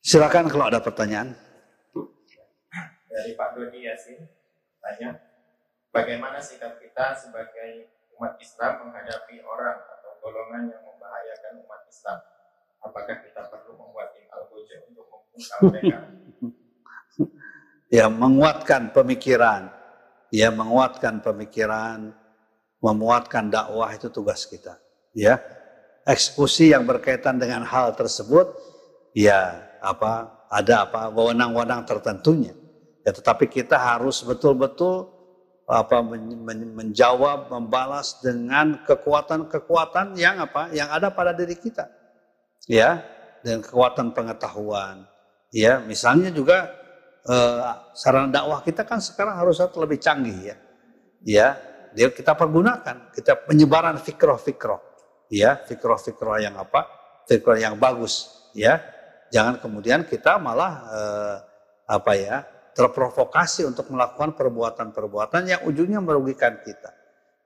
[0.00, 1.36] Silakan kalau ada pertanyaan.
[3.10, 4.22] Dari Pak Doni Yasin
[4.80, 5.18] tanya,
[5.90, 12.20] bagaimana sikap kita sebagai umat Islam menghadapi orang atau golongan yang membahayakan umat Islam?
[12.84, 15.98] Apakah kita perlu membuat tim al untuk membungkam mereka?
[17.96, 19.72] ya, menguatkan pemikiran.
[20.28, 22.12] Ya, menguatkan pemikiran,
[22.84, 24.76] memuatkan dakwah itu tugas kita.
[25.16, 25.40] Ya,
[26.04, 28.52] eksekusi yang berkaitan dengan hal tersebut,
[29.16, 32.52] ya apa ada apa wewenang-wewenang tertentunya.
[33.00, 35.08] Ya, tetapi kita harus betul-betul
[35.70, 36.02] apa
[36.74, 40.74] menjawab, membalas dengan kekuatan-kekuatan yang apa?
[40.74, 41.86] Yang ada pada diri kita.
[42.66, 43.06] Ya,
[43.46, 45.06] dan kekuatan pengetahuan.
[45.54, 46.74] Ya, misalnya juga
[47.22, 50.56] eh, sarana dakwah kita kan sekarang harus lebih canggih ya.
[51.22, 51.48] Ya,
[51.94, 54.82] dia kita pergunakan, kita penyebaran fikroh-fikroh.
[55.30, 56.90] Ya, fikroh-fikroh yang apa?
[57.30, 58.26] Fikroh yang bagus,
[58.58, 58.82] ya.
[59.30, 61.36] Jangan kemudian kita malah eh,
[61.86, 62.42] apa ya?
[62.74, 66.94] Terprovokasi untuk melakukan perbuatan-perbuatan yang ujungnya merugikan kita.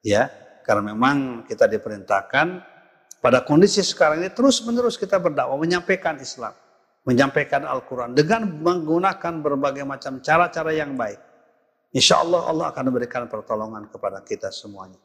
[0.04, 0.28] Ya,
[0.64, 2.46] karena memang kita diperintahkan
[3.24, 6.52] pada kondisi sekarang ini terus-menerus kita berdakwah menyampaikan Islam,
[7.08, 11.16] menyampaikan Al-Qur'an dengan menggunakan berbagai macam cara-cara yang baik.
[11.96, 15.00] Insya Allah Allah akan memberikan pertolongan kepada kita semuanya.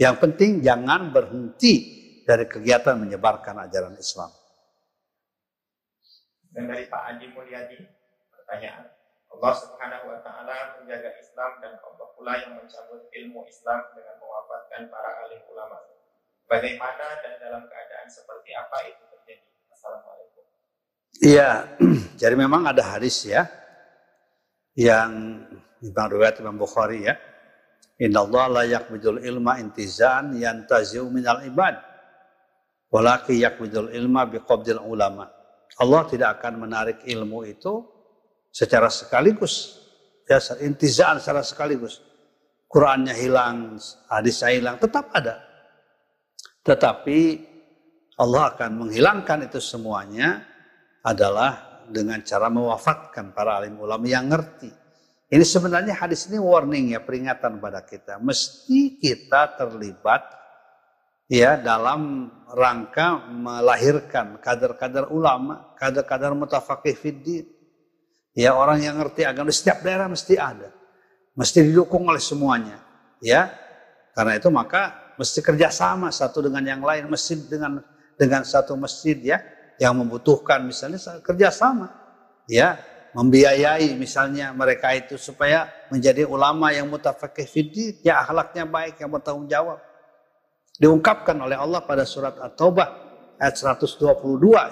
[0.00, 4.32] Yang penting jangan berhenti dari kegiatan menyebarkan ajaran Islam.
[6.52, 7.78] Dan dari Pak Adi Mulyadi,
[8.32, 9.01] pertanyaan.
[9.32, 14.92] Allah Subhanahu wa taala menjaga Islam dan Allah pula yang mencabut ilmu Islam dengan mewafatkan
[14.92, 15.80] para alim ulama.
[16.44, 19.48] Bagaimana dan dalam keadaan seperti apa itu terjadi?
[19.72, 20.44] Assalamualaikum.
[21.24, 21.50] Iya,
[22.20, 23.48] jadi memang ada hadis ya
[24.76, 25.42] yang
[25.80, 27.16] Imam riwayat Imam Bukhari ya.
[28.02, 31.80] Inna Allah la yakbidul ilma intizan yantaziu minal ibad.
[32.92, 35.30] Walaki yakbidul ilma biqabdil ulama.
[35.80, 37.91] Allah tidak akan menarik ilmu itu
[38.52, 39.80] secara sekaligus.
[40.28, 41.98] Ya intizaan secara sekaligus.
[42.68, 45.40] Qurannya hilang hadisnya hilang tetap ada.
[46.62, 47.18] Tetapi
[48.20, 50.46] Allah akan menghilangkan itu semuanya
[51.02, 54.70] adalah dengan cara mewafatkan para alim ulama yang ngerti.
[55.32, 58.20] Ini sebenarnya hadis ini warning ya peringatan pada kita.
[58.20, 60.22] Mesti kita terlibat
[61.26, 67.48] ya dalam rangka melahirkan kader-kader ulama, kader-kader mutafakih fiddin
[68.32, 70.72] Ya orang yang ngerti agama setiap daerah mesti ada.
[71.36, 72.80] Mesti didukung oleh semuanya.
[73.20, 73.52] Ya.
[74.16, 77.12] Karena itu maka mesti kerjasama satu dengan yang lain.
[77.12, 77.84] Masjid dengan
[78.16, 79.38] dengan satu masjid ya.
[79.76, 81.92] Yang membutuhkan misalnya kerjasama.
[82.48, 82.80] Ya.
[83.12, 88.00] Membiayai misalnya mereka itu supaya menjadi ulama yang mutafakih fiddi.
[88.00, 89.76] Ya akhlaknya baik yang bertanggung jawab.
[90.80, 92.88] Diungkapkan oleh Allah pada surat At-Taubah
[93.36, 94.08] ayat 122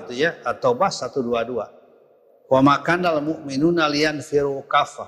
[0.08, 0.40] itu ya.
[0.48, 1.79] At-Taubah 122.
[2.50, 5.06] Wa makanal mu'minuna liyanfiru kafa.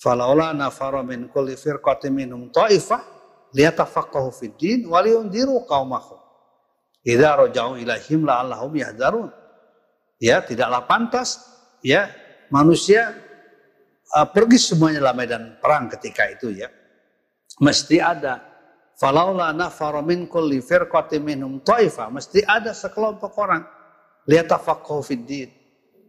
[0.00, 3.04] Falaula nafara min kulli firqatin minhum ta'ifah
[3.52, 6.16] liyatafaqahu fid din wa liyundiru qaumahum.
[7.04, 9.28] Idza raja'u ilaihim la'allahum yahdharun.
[10.18, 11.44] Ya, tidaklah pantas
[11.84, 12.08] ya
[12.48, 13.12] manusia
[14.16, 16.72] uh, pergi semuanya dalam medan perang ketika itu ya.
[17.60, 18.40] Mesti ada
[18.96, 23.62] falaula nafara min kulli firqatin minhum ta'ifah, mesti ada sekelompok orang
[24.26, 25.57] liyatafaqahu fid din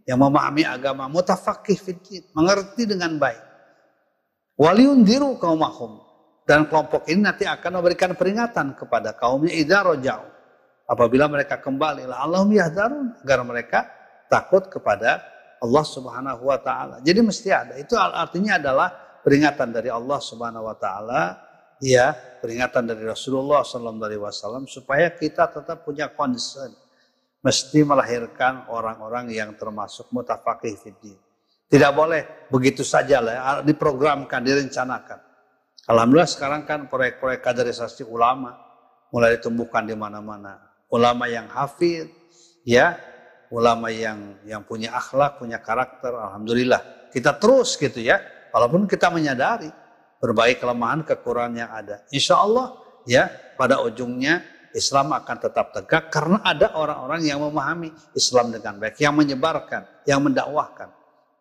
[0.09, 3.45] yang memahami agama, mutafakih fiddin, mengerti dengan baik.
[4.57, 6.01] Waliun diru kaumahum.
[6.49, 10.25] Dan kelompok ini nanti akan memberikan peringatan kepada kaumnya idza rojau.
[10.89, 13.21] Apabila mereka kembali, Allahum yahdarun.
[13.21, 13.85] Agar mereka
[14.25, 15.21] takut kepada
[15.61, 17.05] Allah subhanahu wa ta'ala.
[17.05, 17.77] Jadi mesti ada.
[17.77, 18.89] Itu artinya adalah
[19.21, 21.37] peringatan dari Allah Subhanahu wa taala,
[21.83, 26.71] ya, peringatan dari Rasulullah wasallam supaya kita tetap punya concern
[27.39, 31.17] mesti melahirkan orang-orang yang termasuk mutafakih fiddin.
[31.69, 35.19] Tidak boleh begitu saja lah, diprogramkan, direncanakan.
[35.85, 38.57] Alhamdulillah sekarang kan proyek-proyek kaderisasi ulama
[39.13, 40.57] mulai ditumbuhkan di mana-mana.
[40.89, 42.09] Ulama yang hafid,
[42.65, 42.97] ya,
[43.53, 47.09] ulama yang yang punya akhlak, punya karakter, alhamdulillah.
[47.13, 48.21] Kita terus gitu ya,
[48.53, 49.69] walaupun kita menyadari
[50.17, 52.01] berbagai kelemahan, kekurangan yang ada.
[52.09, 52.75] Insya Allah
[53.05, 54.41] ya pada ujungnya
[54.73, 60.21] Islam akan tetap tegak karena ada orang-orang yang memahami Islam dengan baik, yang menyebarkan, yang
[60.21, 60.93] mendakwahkan.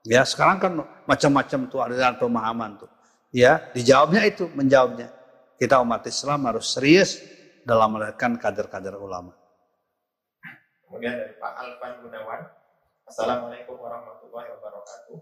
[0.08, 0.72] Ya, sekarang kan
[1.04, 2.90] macam-macam tuh aliran pemahaman tuh.
[3.28, 5.12] Ya, dijawabnya itu, menjawabnya.
[5.60, 7.20] Kita umat Islam harus serius
[7.66, 9.36] dalam melahirkan kader-kader ulama.
[10.88, 12.40] Kemudian dari Pak Alvan Gunawan.
[13.04, 15.16] Assalamualaikum warahmatullahi wabarakatuh.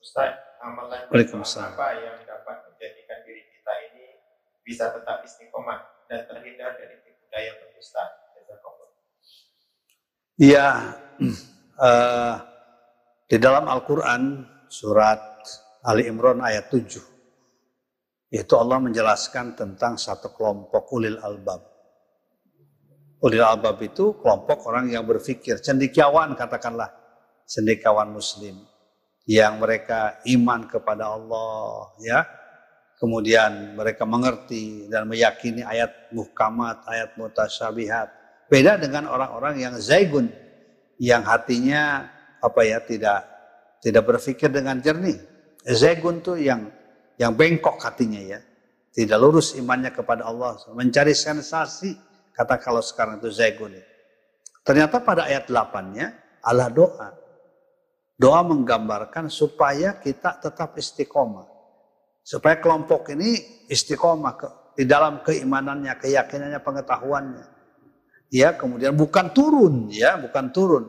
[0.00, 0.32] Ustaz,
[0.64, 4.06] amalan apa yang dapat menjadikan diri kita ini
[4.64, 7.03] bisa tetap istiqomah dan terhindar dari
[7.58, 8.04] pendusta?
[10.34, 10.66] Iya,
[11.78, 12.34] uh,
[13.30, 15.22] di dalam Al-Quran surat
[15.86, 17.14] Ali Imran ayat 7
[18.34, 21.62] itu Allah menjelaskan tentang satu kelompok ulil albab.
[23.22, 26.90] Ulil albab itu kelompok orang yang berpikir, cendikiawan katakanlah,
[27.46, 28.58] cendikiawan muslim
[29.30, 32.26] yang mereka iman kepada Allah ya.
[32.98, 38.08] Kemudian mereka mengerti dan meyakini ayat muhkamat, ayat mutasyabihat.
[38.46, 40.30] Beda dengan orang-orang yang zaigun
[41.00, 42.06] yang hatinya
[42.38, 43.20] apa ya tidak
[43.82, 45.18] tidak berpikir dengan jernih.
[45.64, 46.68] Zegun tuh yang
[47.20, 48.40] yang bengkok hatinya ya.
[48.94, 50.54] Tidak lurus imannya kepada Allah.
[50.70, 51.98] Mencari sensasi.
[52.34, 53.74] Kata kalau sekarang itu zegun.
[54.66, 57.14] Ternyata pada ayat 8-nya Allah doa.
[58.14, 61.53] Doa menggambarkan supaya kita tetap istiqomah.
[62.24, 63.36] Supaya kelompok ini
[63.68, 64.48] istiqomah ke,
[64.80, 67.46] di dalam keimanannya, keyakinannya, pengetahuannya.
[68.32, 70.88] Ya, kemudian bukan turun ya, bukan turun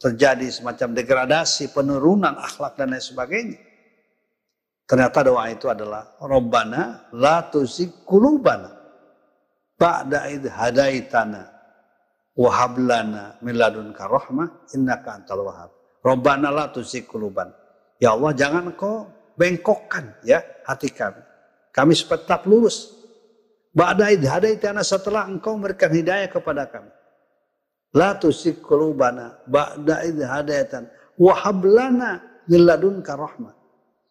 [0.00, 3.60] terjadi semacam degradasi, penurunan akhlak dan lain sebagainya.
[4.88, 8.74] Ternyata doa itu adalah Rabbana la tuzigh qulubana
[9.78, 11.46] ba'da id hadaitana
[12.34, 15.70] wa hab lana min ladunka rahmah innaka antal wahhab.
[16.02, 17.54] Rabbana la tuzigh qulubana.
[18.00, 21.24] Ya Allah, jangan kau bengkokkan ya hati kami.
[21.72, 23.00] Kami tetap lurus.
[23.72, 26.92] Ba'da id hadaitana setelah engkau memberikan hidayah kepada kami.
[27.96, 33.56] La tusik qulubana ba'da hadayatan wa hablana min ladunka rahmah.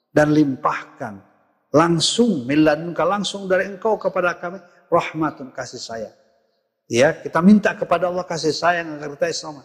[0.10, 1.22] Dan limpahkan
[1.70, 4.58] langsung min ladunka langsung dari engkau kepada kami
[4.90, 6.16] rahmatun kasih sayang.
[6.90, 9.62] Ya, kita minta kepada Allah kasih sayang agar kita sama.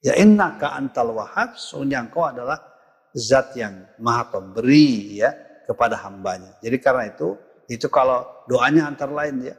[0.00, 2.69] Ya innaka antal wahab, sungguhnya engkau adalah
[3.14, 5.34] zat yang maha pemberi ya
[5.66, 6.58] kepada hambanya.
[6.62, 7.38] Jadi karena itu,
[7.70, 9.56] itu kalau doanya antara lain ya.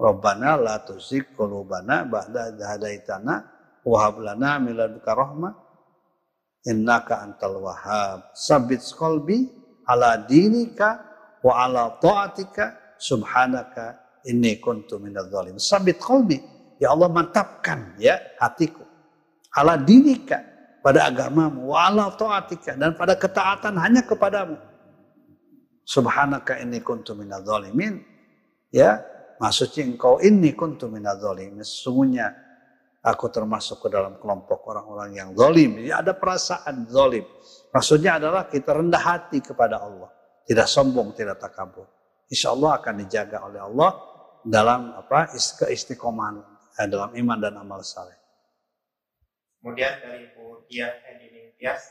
[0.00, 3.44] Rabbana la tuzigh qulubana ba'da hadaitana
[3.84, 4.56] wa hab lana
[6.64, 8.32] innaka antal wahhab.
[8.32, 9.48] Sabit qalbi
[9.88, 11.00] ala dinika
[11.44, 13.96] wa ala ta'atika subhanaka
[14.28, 15.56] inni kuntu minadz zalim.
[15.56, 16.40] Sabit qalbi.
[16.80, 18.84] Ya Allah mantapkan ya hatiku.
[19.52, 20.49] Ala dinika
[20.80, 24.56] pada agamamu wa ala ta'atika dan pada ketaatan hanya kepadamu.
[25.84, 28.00] Subhanaka inni kuntu minadz zalimin.
[28.70, 29.02] Ya,
[29.40, 31.64] Maksudnya engkau ini kuntu minadzolim.
[31.64, 32.28] Sesungguhnya
[33.00, 35.80] aku termasuk ke dalam kelompok orang-orang yang zolim.
[35.80, 37.24] Jadi ada perasaan zolim.
[37.72, 40.12] Maksudnya adalah kita rendah hati kepada Allah.
[40.44, 41.88] Tidak sombong, tidak takabur.
[42.28, 43.90] Insya Allah akan dijaga oleh Allah
[44.44, 46.36] dalam apa keistiqomahan
[46.76, 48.20] eh, dalam iman dan amal saleh.
[49.64, 50.28] Kemudian dari
[50.70, 51.90] Dian Endini Tias,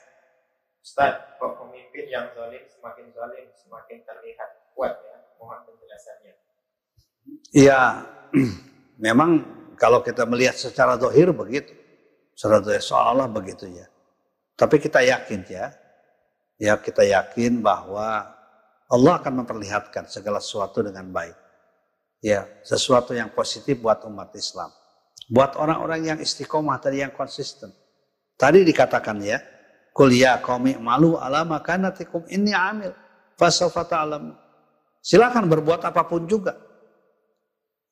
[0.79, 5.17] Ustaz, kok pemimpin yang zalim semakin zalim, semakin terlihat kuat ya?
[5.35, 6.33] Mohon penjelasannya.
[7.51, 7.81] Ya,
[9.05, 9.43] memang
[9.75, 11.75] kalau kita melihat secara dohir begitu.
[12.33, 13.91] Secara dohir seolah begitu ya.
[14.55, 15.75] Tapi kita yakin ya,
[16.55, 18.31] ya kita yakin bahwa
[18.87, 21.35] Allah akan memperlihatkan segala sesuatu dengan baik.
[22.19, 24.71] Ya, sesuatu yang positif buat umat Islam.
[25.31, 27.71] Buat orang-orang yang istiqomah tadi yang konsisten.
[28.39, 29.43] Tadi dikatakan ya,
[29.91, 32.95] kuliah kami malu ala makanatikum ini amil.
[33.35, 34.31] Fasofata alam.
[35.03, 36.55] Silakan berbuat apa pun juga.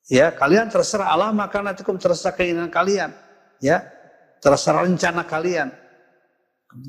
[0.07, 3.11] Ya, kalian terserah Allah maka nanti terserah keinginan kalian.
[3.59, 3.83] Ya,
[4.39, 5.67] terserah rencana kalian.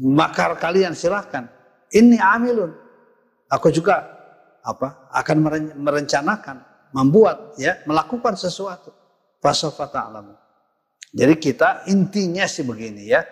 [0.06, 1.50] Makar kalian silahkan.
[1.90, 2.70] Ini amilun.
[3.50, 4.06] Aku juga
[4.62, 5.36] apa akan
[5.82, 6.62] merencanakan,
[6.94, 8.94] membuat, ya, melakukan sesuatu.
[9.42, 10.34] Fasofata alamu.
[11.10, 13.24] Jadi kita intinya sih begini ya,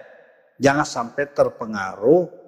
[0.57, 2.46] jangan sampai terpengaruh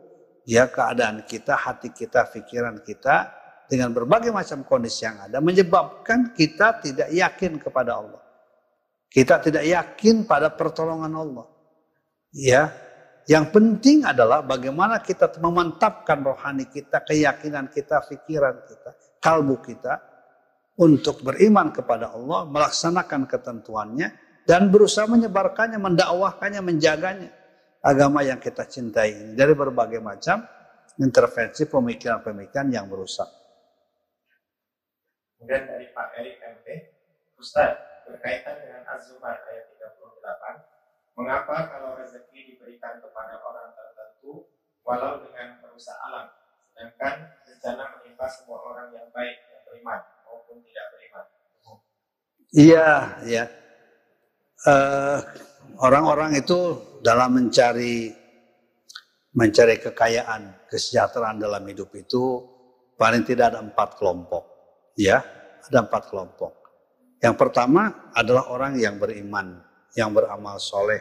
[0.49, 3.37] ya keadaan kita, hati kita, pikiran kita
[3.69, 8.23] dengan berbagai macam kondisi yang ada menyebabkan kita tidak yakin kepada Allah.
[9.09, 11.47] Kita tidak yakin pada pertolongan Allah.
[12.33, 12.73] Ya,
[13.29, 18.91] yang penting adalah bagaimana kita memantapkan rohani kita, keyakinan kita, pikiran kita,
[19.21, 20.01] kalbu kita
[20.81, 24.09] untuk beriman kepada Allah, melaksanakan ketentuannya
[24.49, 27.29] dan berusaha menyebarkannya, mendakwahkannya, menjaganya
[27.89, 30.45] agama yang kita cintai ini dari berbagai macam
[31.01, 33.25] intervensi pemikiran-pemikiran yang merusak.
[35.39, 36.67] Kemudian dari Pak Erik MT,
[37.41, 44.51] Ustaz, berkaitan dengan Az-Zumar ayat 38, mengapa kalau rezeki diberikan kepada orang tertentu,
[44.83, 46.29] walau dengan merusak alam,
[46.75, 51.25] sedangkan bencana menimpa semua orang yang baik, yang beriman, maupun tidak beriman?
[52.51, 52.91] Iya,
[53.23, 53.45] iya.
[54.67, 55.23] Uh,
[55.79, 58.11] orang-orang itu dalam mencari
[59.39, 62.43] mencari kekayaan, kesejahteraan dalam hidup itu
[62.99, 64.45] paling tidak ada empat kelompok.
[64.99, 65.23] Ya,
[65.63, 66.59] ada empat kelompok.
[67.23, 69.63] Yang pertama adalah orang yang beriman,
[69.95, 70.99] yang beramal soleh.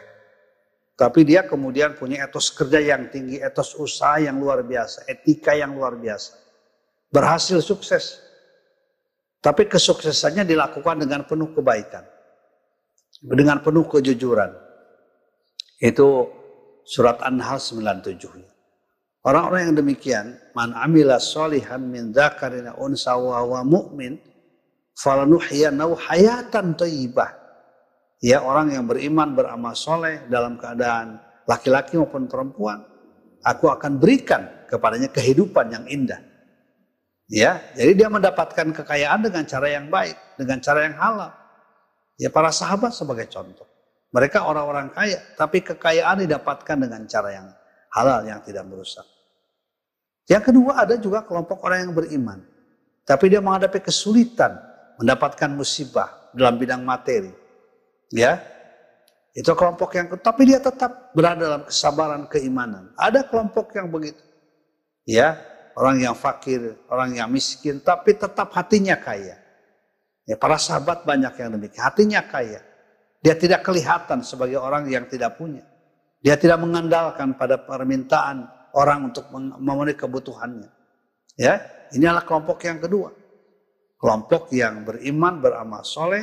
[0.98, 5.74] Tapi dia kemudian punya etos kerja yang tinggi, etos usaha yang luar biasa, etika yang
[5.74, 6.34] luar biasa.
[7.10, 8.22] Berhasil sukses.
[9.38, 12.02] Tapi kesuksesannya dilakukan dengan penuh kebaikan.
[13.22, 14.67] Dengan penuh kejujuran
[15.78, 16.26] itu
[16.82, 18.18] surat An-Nahl 97.
[19.26, 24.18] Orang-orang yang demikian, man amila solihan min dzakarina unsa wa wa mu'min
[24.98, 27.34] falanuhyanahu hayatan thayyibah.
[28.18, 32.82] Ya, orang yang beriman beramal soleh dalam keadaan laki-laki maupun perempuan,
[33.46, 36.18] aku akan berikan kepadanya kehidupan yang indah.
[37.28, 41.30] Ya, jadi dia mendapatkan kekayaan dengan cara yang baik, dengan cara yang halal.
[42.18, 43.68] Ya, para sahabat sebagai contoh.
[44.18, 47.46] Mereka orang-orang kaya, tapi kekayaan didapatkan dengan cara yang
[47.94, 49.06] halal yang tidak merusak.
[50.26, 52.42] Yang kedua ada juga kelompok orang yang beriman.
[53.06, 54.58] Tapi dia menghadapi kesulitan,
[54.98, 57.30] mendapatkan musibah dalam bidang materi.
[58.10, 58.42] Ya,
[59.38, 62.90] itu kelompok yang tapi dia tetap berada dalam kesabaran keimanan.
[62.98, 64.18] Ada kelompok yang begitu.
[65.06, 65.38] Ya,
[65.78, 69.38] orang yang fakir, orang yang miskin, tapi tetap hatinya kaya.
[70.26, 72.66] Ya, para sahabat banyak yang demikian, hatinya kaya.
[73.18, 75.66] Dia tidak kelihatan sebagai orang yang tidak punya.
[76.22, 80.70] Dia tidak mengandalkan pada permintaan orang untuk memenuhi kebutuhannya.
[81.38, 81.62] Ya,
[81.94, 83.14] ini adalah kelompok yang kedua.
[83.98, 86.22] Kelompok yang beriman, beramal soleh,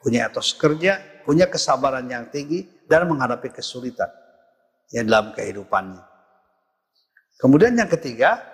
[0.00, 4.08] punya etos kerja, punya kesabaran yang tinggi, dan menghadapi kesulitan
[4.92, 6.04] yang dalam kehidupannya.
[7.40, 8.44] Kemudian yang ketiga,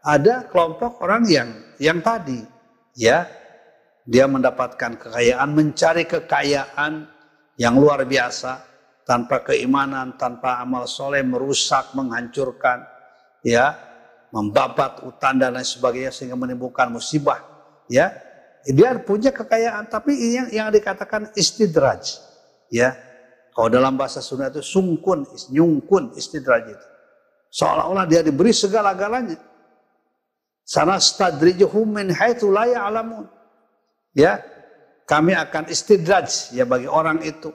[0.00, 1.48] ada kelompok orang yang
[1.80, 2.40] yang tadi,
[2.96, 3.28] ya,
[4.04, 7.08] dia mendapatkan kekayaan, mencari kekayaan
[7.60, 8.62] yang luar biasa
[9.04, 12.82] tanpa keimanan, tanpa amal soleh merusak, menghancurkan,
[13.44, 13.76] ya,
[14.32, 17.38] membabat hutan dan lain sebagainya sehingga menimbulkan musibah,
[17.86, 18.10] ya.
[18.64, 22.16] Dia punya kekayaan, tapi yang yang dikatakan istidraj,
[22.72, 22.96] ya.
[23.54, 26.86] Kalau dalam bahasa Sunda itu sungkun, nyungkun istidraj itu.
[27.54, 29.38] Seolah-olah dia diberi segala-galanya.
[30.66, 33.30] Sana stadrijuhum min haitsu la ya'lamun.
[34.10, 34.42] Ya,
[35.04, 37.52] kami akan istidraj ya bagi orang itu.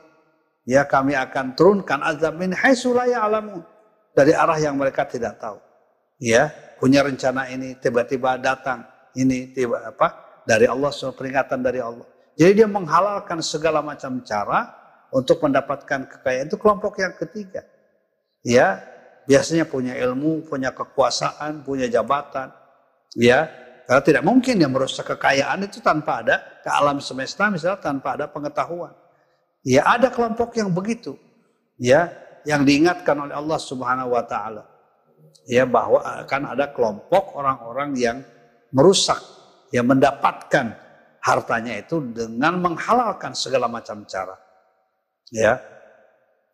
[0.70, 3.66] Ya kami akan turunkan azab min haitsu alamun
[4.14, 5.58] dari arah yang mereka tidak tahu.
[6.20, 8.84] Ya, punya rencana ini tiba-tiba datang
[9.16, 10.30] ini tiba apa?
[10.50, 12.06] dari Allah peringatan dari Allah.
[12.34, 14.66] Jadi dia menghalalkan segala macam cara
[15.14, 17.62] untuk mendapatkan kekayaan itu kelompok yang ketiga.
[18.42, 18.82] Ya,
[19.30, 22.50] biasanya punya ilmu, punya kekuasaan, punya jabatan.
[23.14, 23.46] Ya,
[23.90, 28.30] karena tidak mungkin dia merusak kekayaan itu tanpa ada ke alam semesta misalnya tanpa ada
[28.30, 28.94] pengetahuan.
[29.66, 31.18] Ya ada kelompok yang begitu.
[31.82, 32.14] Ya,
[32.46, 34.70] yang diingatkan oleh Allah Subhanahu wa taala.
[35.50, 38.22] Ya bahwa akan ada kelompok orang-orang yang
[38.70, 39.18] merusak,
[39.74, 40.70] yang mendapatkan
[41.26, 44.38] hartanya itu dengan menghalalkan segala macam cara.
[45.34, 45.58] Ya.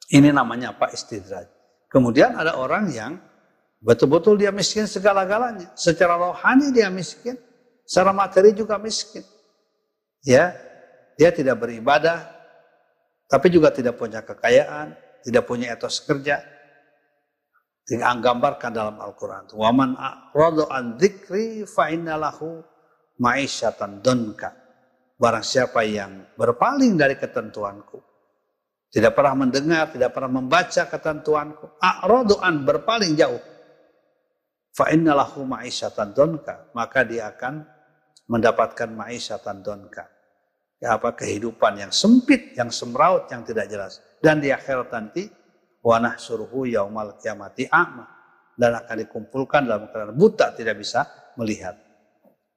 [0.08, 0.88] Ini namanya apa?
[0.88, 1.52] Istidraj.
[1.92, 3.20] Kemudian ada orang yang
[3.86, 5.70] Betul-betul dia miskin segala-galanya.
[5.78, 7.38] Secara rohani dia miskin,
[7.86, 9.22] secara materi juga miskin.
[10.26, 10.58] Ya,
[11.22, 12.26] dia tidak beribadah,
[13.30, 16.42] tapi juga tidak punya kekayaan, tidak punya etos kerja.
[17.86, 19.54] Yang gambarkan dalam Al-Quran.
[19.54, 22.66] Waman a'radu an dzikri fa innalahu
[23.22, 24.50] ma'isyatan donka.
[25.22, 28.02] Barang siapa yang berpaling dari ketentuanku,
[28.90, 33.55] tidak pernah mendengar, tidak pernah membaca ketentuanku, a'radu an berpaling jauh
[34.76, 36.70] fa innalahu ma'isyatan donka.
[36.76, 37.64] Maka dia akan
[38.28, 40.12] mendapatkan ma'isyatan donka.
[40.84, 44.04] Ya apa kehidupan yang sempit yang semraut yang tidak jelas.
[44.20, 45.32] Dan di akhirat nanti
[45.80, 48.04] wa nahsuruhu yaumal kiamati a'ma.
[48.56, 51.08] Dan akan dikumpulkan dalam keadaan buta tidak bisa
[51.40, 51.76] melihat.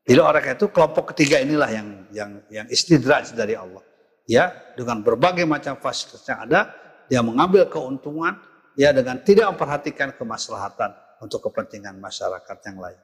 [0.06, 3.82] Jadi orang itu kelompok ketiga inilah yang yang yang istidraj dari Allah.
[4.28, 6.68] Ya, dengan berbagai macam fasilitas yang ada,
[7.08, 8.36] dia mengambil keuntungan
[8.76, 10.92] ya dengan tidak memperhatikan kemaslahatan
[11.22, 13.00] untuk kepentingan masyarakat yang lain.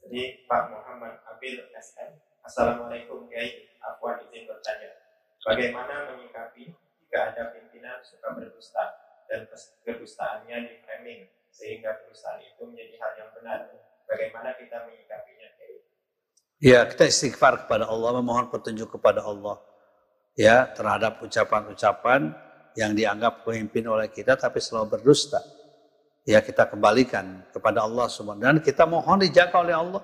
[0.00, 2.10] Jadi Pak Muhammad Abil SM,
[2.42, 4.90] Assalamualaikum Kiai, Afwan izin bertanya,
[5.44, 8.84] bagaimana menyikapi jika ada pimpinan suka berdusta
[9.30, 9.46] dan
[9.86, 11.20] kedustaannya di framing
[11.52, 13.60] sehingga perusahaan itu menjadi hal yang benar.
[14.10, 15.40] Bagaimana kita menyikapinya?
[16.60, 19.56] Ya, kita istighfar kepada Allah, memohon petunjuk kepada Allah.
[20.36, 22.36] Ya, terhadap ucapan-ucapan
[22.76, 25.40] yang dianggap pemimpin oleh kita tapi selalu berdusta.
[26.30, 30.02] Ya, kita kembalikan kepada Allah semua dan kita mohon dijaga oleh Allah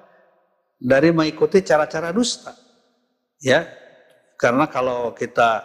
[0.74, 2.50] dari mengikuti cara-cara dusta.
[3.38, 3.70] Ya,
[4.34, 5.62] karena kalau kita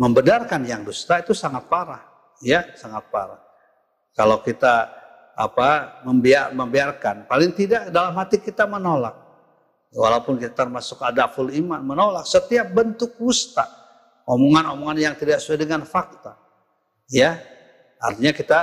[0.00, 2.00] membenarkan yang dusta itu sangat parah,
[2.40, 3.36] ya, sangat parah.
[4.16, 5.02] Kalau kita
[5.36, 9.16] apa membiar, membiarkan paling tidak dalam hati kita menolak
[9.92, 13.64] walaupun kita termasuk adaful iman menolak setiap bentuk dusta
[14.28, 16.36] omongan-omongan yang tidak sesuai dengan fakta
[17.08, 17.40] ya
[17.96, 18.58] artinya kita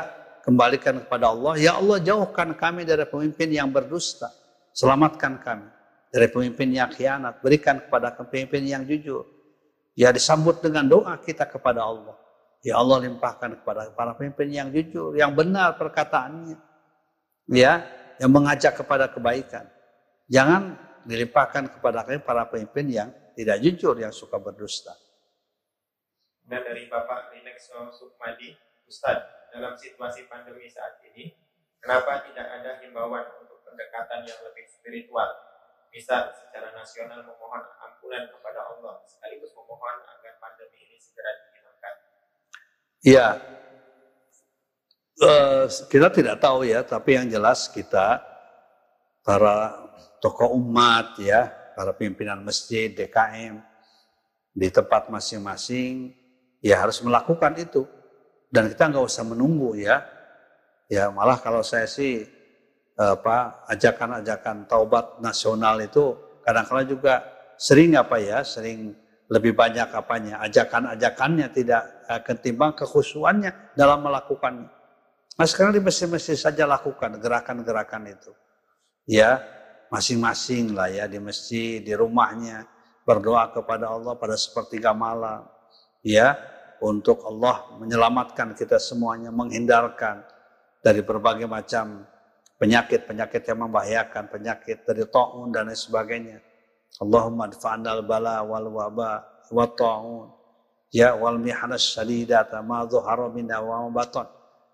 [0.46, 4.32] kembalikan kepada Allah ya Allah jauhkan kami dari pemimpin yang berdusta
[4.74, 5.70] selamatkan kami
[6.10, 9.26] dari pemimpin yang khianat berikan kepada pemimpin yang jujur
[9.94, 12.20] ya disambut dengan doa kita kepada Allah
[12.60, 16.60] Ya Allah limpahkan kepada para pemimpin yang jujur, yang benar perkataannya.
[17.50, 17.88] Ya,
[18.20, 19.66] yang mengajak kepada kebaikan.
[20.28, 20.76] Jangan
[21.08, 24.92] dilimpahkan kepada para pemimpin yang tidak jujur, yang suka berdusta.
[26.44, 28.54] Dan dari Bapak Rinexo Sukmadi,
[28.86, 31.34] Ustadz, dalam situasi pandemi saat ini,
[31.82, 35.30] kenapa tidak ada himbauan untuk pendekatan yang lebih spiritual?
[35.90, 41.50] Misal secara nasional memohon ampunan kepada Allah, sekaligus memohon agar pandemi ini segera
[43.00, 43.40] Ya,
[45.24, 48.20] uh, kita tidak tahu ya, tapi yang jelas kita
[49.24, 49.88] para
[50.20, 51.48] tokoh umat ya,
[51.80, 53.56] para pimpinan masjid, DKM
[54.52, 56.12] di tempat masing-masing
[56.60, 57.88] ya harus melakukan itu
[58.50, 60.06] dan kita nggak usah menunggu ya.
[60.90, 62.26] Ya malah kalau saya sih
[62.98, 67.14] apa ajakan-ajakan taubat nasional itu kadang-kadang juga
[67.56, 68.98] sering apa ya, sering
[69.30, 74.68] lebih banyak apanya, ajakan-ajakannya tidak eh, ketimbang kekhusuannya dalam melakukannya.
[75.38, 78.34] Nah sekarang di masjid-masjid saja lakukan gerakan-gerakan itu.
[79.06, 79.40] Ya,
[79.94, 82.66] masing-masing lah ya di masjid, di rumahnya
[83.06, 85.46] berdoa kepada Allah pada sepertiga malam.
[86.04, 86.36] Ya,
[86.84, 90.24] untuk Allah menyelamatkan kita semuanya, menghindarkan
[90.80, 92.08] dari berbagai macam
[92.60, 96.40] penyakit-penyakit yang membahayakan, penyakit dari ta'un dan lain sebagainya.
[97.00, 100.28] Allahumma adfa'na al-bala wal waba wa ta'un.
[100.90, 104.28] Ya wal mihanas syadidata ma dhuhara minna wa batan.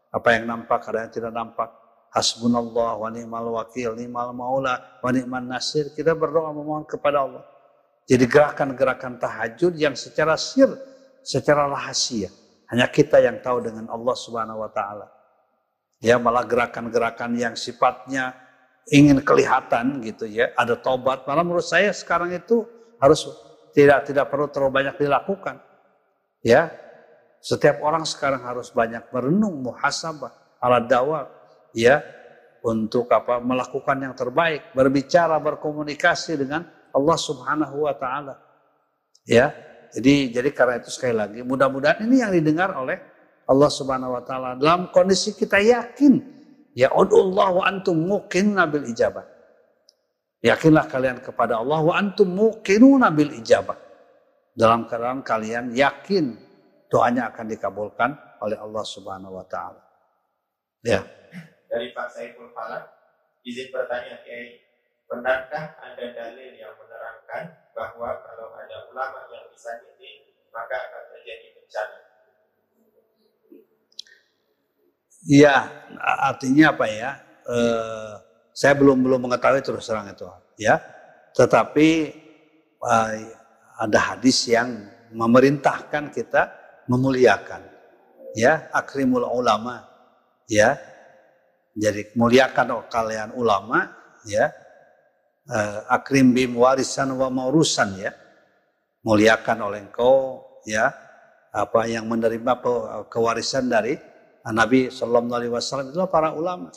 [0.10, 1.70] Apa yang nampak ada yang tidak nampak.
[2.16, 5.92] Hasbunallah wa ni'mal wakil ni'mal maula wa ni'man nasir.
[5.92, 7.44] Kita berdoa memohon kepada Allah.
[8.06, 10.70] Jadi gerakan-gerakan tahajud yang secara sir
[11.26, 12.30] secara rahasia
[12.70, 15.10] hanya kita yang tahu dengan Allah Subhanahu wa taala
[16.00, 18.46] ya malah gerakan-gerakan yang sifatnya
[18.94, 21.26] ingin kelihatan gitu ya, ada tobat.
[21.26, 22.66] Malah menurut saya sekarang itu
[23.02, 23.26] harus
[23.74, 25.62] tidak tidak perlu terlalu banyak dilakukan.
[26.46, 26.70] Ya.
[27.46, 31.30] Setiap orang sekarang harus banyak merenung muhasabah ala dawab
[31.78, 32.02] ya
[32.66, 38.42] untuk apa melakukan yang terbaik, berbicara, berkomunikasi dengan Allah Subhanahu wa taala.
[39.26, 39.54] Ya.
[39.96, 43.00] Jadi jadi karena itu sekali lagi mudah-mudahan ini yang didengar oleh
[43.48, 46.36] Allah Subhanahu wa taala dalam kondisi kita yakin
[46.76, 49.24] Ya Allah wa antum muqinuna bil ijabah.
[50.44, 53.80] Yakinlah kalian kepada Allah wa antum muqinuna bil ijabah.
[54.52, 56.36] Dalam keadaan kalian yakin
[56.92, 58.12] doanya akan dikabulkan
[58.44, 59.80] oleh Allah Subhanahu wa taala.
[60.84, 61.00] Ya.
[61.72, 62.92] Dari Pak Saiful Falak,
[63.48, 64.65] izin bertanya Kiai,
[65.06, 67.44] benarkah ada dalil yang menerangkan
[67.78, 71.98] bahwa kalau ada ulama yang bisa ini maka akan terjadi bencana?
[75.26, 75.56] Iya,
[76.30, 77.12] artinya apa ya?
[77.46, 78.14] Eh,
[78.54, 80.30] saya belum belum mengetahui terus terang itu,
[80.62, 80.78] ya.
[81.34, 81.90] Tetapi
[82.82, 83.16] eh,
[83.76, 86.54] ada hadis yang memerintahkan kita
[86.86, 87.66] memuliakan,
[88.38, 89.86] ya, akrimul ulama,
[90.46, 90.78] ya.
[91.76, 93.92] Jadi muliakan kalian ulama,
[94.30, 94.65] ya.
[95.46, 98.12] Eh, akrim bim warisan wa maurusan, ya.
[99.06, 100.90] Muliakan oleh engkau, ya.
[101.54, 102.60] Apa yang menerima
[103.08, 103.96] kewarisan dari
[104.44, 106.70] Nabi Shallallahu Alaihi Wasallam itulah para ulama.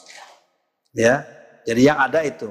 [0.94, 1.26] Ya,
[1.66, 2.48] jadi yang ada itu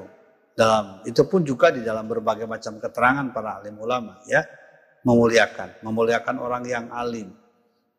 [0.52, 4.42] dalam itu pun juga di dalam berbagai macam keterangan para alim ulama ya
[5.06, 7.30] memuliakan memuliakan orang yang alim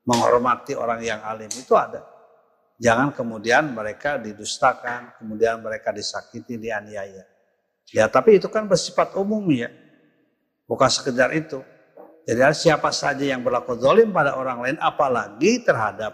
[0.04, 2.04] menghormati orang yang alim itu ada
[2.80, 7.28] Jangan kemudian mereka didustakan, kemudian mereka disakiti, dianiaya.
[7.90, 9.74] Ya, tapi itu kan bersifat umum ya.
[10.70, 11.66] Bukan sekedar itu.
[12.30, 16.14] Jadi siapa saja yang berlaku zalim pada orang lain, apalagi terhadap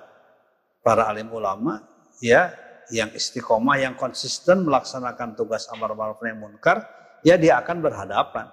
[0.80, 1.84] para alim ulama,
[2.24, 2.56] ya,
[2.88, 6.88] yang istiqomah, yang konsisten melaksanakan tugas amar ma'ruf nahi munkar,
[7.26, 8.48] ya dia akan berhadapan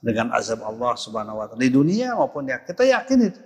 [0.00, 3.40] dengan azab Allah Subhanahu wa taala di dunia maupun ya kita yakin itu.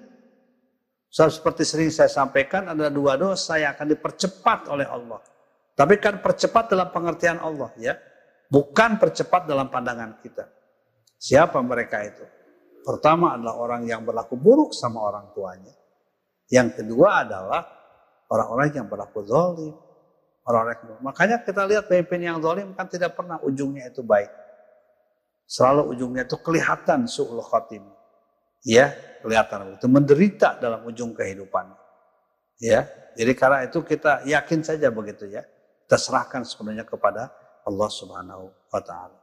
[1.08, 5.24] So, seperti sering saya sampaikan ada dua dosa yang akan dipercepat oleh Allah.
[5.72, 7.96] Tapi kan percepat dalam pengertian Allah ya.
[8.49, 10.49] Bukan percepat dalam pandangan kita.
[11.20, 12.24] Siapa mereka itu?
[12.80, 15.74] Pertama adalah orang yang berlaku buruk sama orang tuanya.
[16.49, 17.61] Yang kedua adalah
[18.32, 19.76] orang-orang yang berlaku zalim.
[20.49, 21.01] Orang-orang yang...
[21.05, 24.32] Makanya kita lihat pemimpin yang zalim kan tidak pernah ujungnya itu baik.
[25.44, 27.84] Selalu ujungnya itu kelihatan su'ul khatim.
[28.64, 31.72] Ya, kelihatan itu menderita dalam ujung kehidupan.
[32.59, 35.46] Ya, jadi karena itu kita yakin saja begitu ya.
[35.84, 37.32] Kita serahkan sepenuhnya kepada
[37.68, 39.20] Allah Subhanahu wa taala.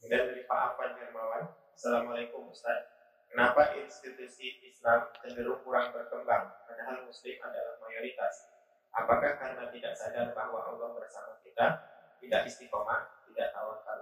[0.00, 2.88] Dari Pak Afan Hermawan, Assalamualaikum Ustaz.
[3.28, 8.48] Kenapa institusi Islam cenderung kurang berkembang, padahal Muslim adalah mayoritas?
[8.92, 11.80] Apakah karena tidak sadar bahwa Allah bersama kita,
[12.24, 14.00] tidak istiqomah, tidak tawakal?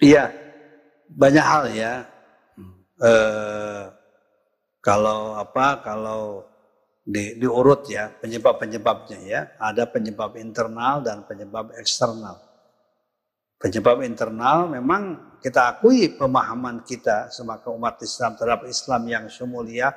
[0.00, 0.24] Iya,
[1.12, 1.92] banyak hal ya
[3.02, 3.84] eh,
[4.80, 6.44] kalau apa kalau
[7.08, 9.40] di, diurut ya penyebab-penyebabnya ya.
[9.56, 12.36] Ada penyebab internal dan penyebab eksternal.
[13.58, 19.90] Penyebab internal memang kita akui pemahaman kita sebagai umat Islam terhadap Islam yang semulia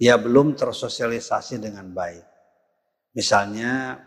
[0.00, 2.24] ya belum tersosialisasi dengan baik.
[3.14, 4.00] Misalnya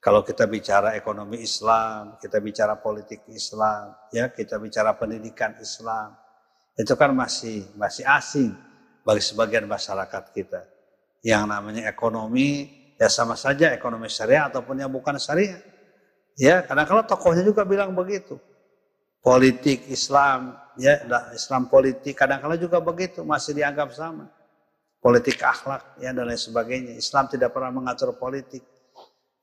[0.00, 6.16] kalau kita bicara ekonomi Islam, kita bicara politik Islam, ya kita bicara pendidikan Islam,
[6.72, 8.56] itu kan masih masih asing
[9.04, 10.79] bagi sebagian masyarakat kita.
[11.20, 15.60] Yang namanya ekonomi ya sama saja ekonomi syariah ataupun yang bukan syariah.
[16.40, 18.40] Ya, karena kalau tokohnya juga bilang begitu.
[19.20, 21.04] Politik Islam, ya
[21.36, 24.32] Islam politik kadang-kala juga begitu, masih dianggap sama.
[25.00, 26.96] Politik akhlak ya dan lain sebagainya.
[26.96, 28.64] Islam tidak pernah mengatur politik.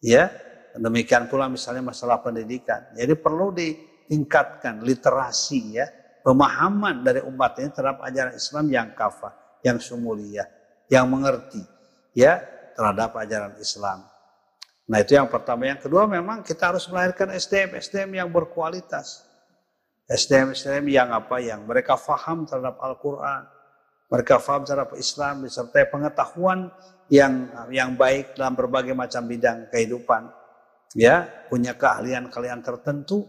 [0.01, 0.33] Ya,
[0.77, 2.93] demikian pula misalnya masalah pendidikan.
[2.97, 5.85] Jadi perlu ditingkatkan literasi ya
[6.27, 10.43] pemahaman dari umat ini terhadap ajaran Islam yang kafah, yang sumulia,
[10.87, 11.63] yang mengerti
[12.15, 12.43] ya
[12.75, 14.03] terhadap ajaran Islam.
[14.87, 15.67] Nah itu yang pertama.
[15.67, 19.27] Yang kedua memang kita harus melahirkan SDM, SDM yang berkualitas.
[20.07, 21.43] SDM, SDM yang apa?
[21.43, 23.43] Yang mereka faham terhadap Al-Quran.
[24.07, 26.71] Mereka faham terhadap Islam, disertai pengetahuan
[27.11, 30.31] yang yang baik dalam berbagai macam bidang kehidupan.
[30.95, 33.27] Ya, punya keahlian-keahlian tertentu,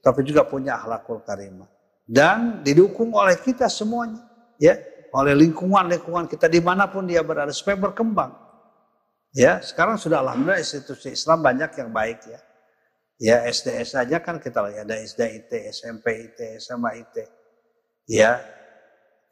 [0.00, 1.68] tapi juga punya akhlakul karimah
[2.06, 4.22] dan didukung oleh kita semuanya,
[4.62, 4.78] ya,
[5.16, 8.36] oleh lingkungan-lingkungan kita di mana pun dia berada supaya berkembang.
[9.32, 12.40] Ya, sekarang sudah alhamdulillah institusi Islam banyak yang baik ya.
[13.16, 17.16] Ya SDS saja kan kita lihat ada SD IT, SMP IT, SMA IT.
[18.12, 18.44] Ya,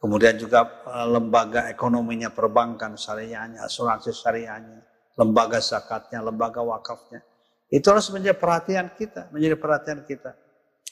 [0.01, 4.81] kemudian juga eh, lembaga ekonominya perbankan syariahnya, asuransi syariahnya,
[5.21, 7.21] lembaga zakatnya, lembaga wakafnya.
[7.69, 10.33] Itu harus menjadi perhatian kita, menjadi perhatian kita.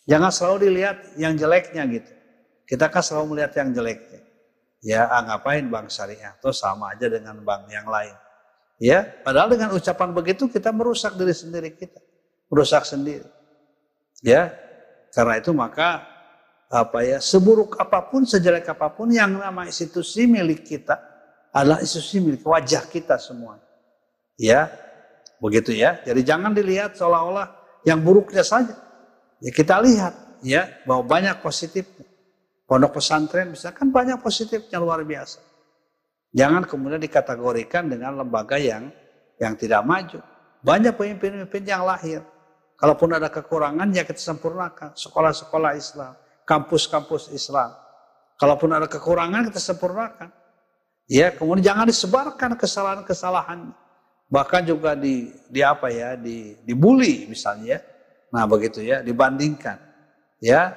[0.10, 2.12] Jangan selalu dilihat yang jeleknya gitu.
[2.66, 4.23] Kita kan selalu melihat yang jeleknya.
[4.84, 6.36] Ya, ah, ngapain bank syariah?
[6.36, 8.14] Itu sama aja dengan bank yang lain.
[8.84, 12.04] Ya, padahal dengan ucapan begitu kita merusak diri sendiri kita.
[12.52, 13.24] Merusak sendiri.
[14.20, 14.52] Ya,
[15.16, 16.04] karena itu maka
[16.68, 21.00] apa ya, seburuk apa pun, sejelek apa pun yang nama institusi milik kita
[21.56, 23.64] adalah institusi milik wajah kita semua.
[24.36, 24.68] Ya,
[25.40, 26.04] begitu ya.
[26.04, 27.56] Jadi jangan dilihat seolah-olah
[27.88, 28.76] yang buruknya saja.
[29.40, 31.88] Ya kita lihat ya bahwa banyak positif.
[32.74, 35.38] Pondok pesantren misalkan banyak positifnya luar biasa.
[36.34, 38.90] Jangan kemudian dikategorikan dengan lembaga yang
[39.38, 40.18] yang tidak maju.
[40.66, 42.26] Banyak pemimpin-pemimpin yang lahir.
[42.82, 44.98] Kalaupun ada kekurangan ya kita sempurnakan.
[44.98, 46.18] Sekolah-sekolah Islam,
[46.50, 47.78] kampus-kampus Islam.
[48.42, 50.34] Kalaupun ada kekurangan kita sempurnakan.
[51.06, 53.70] Ya, kemudian jangan disebarkan kesalahan-kesalahan.
[54.34, 57.80] Bahkan juga di di apa ya, di dibully misalnya ya
[58.34, 59.78] Nah begitu ya dibandingkan
[60.42, 60.74] ya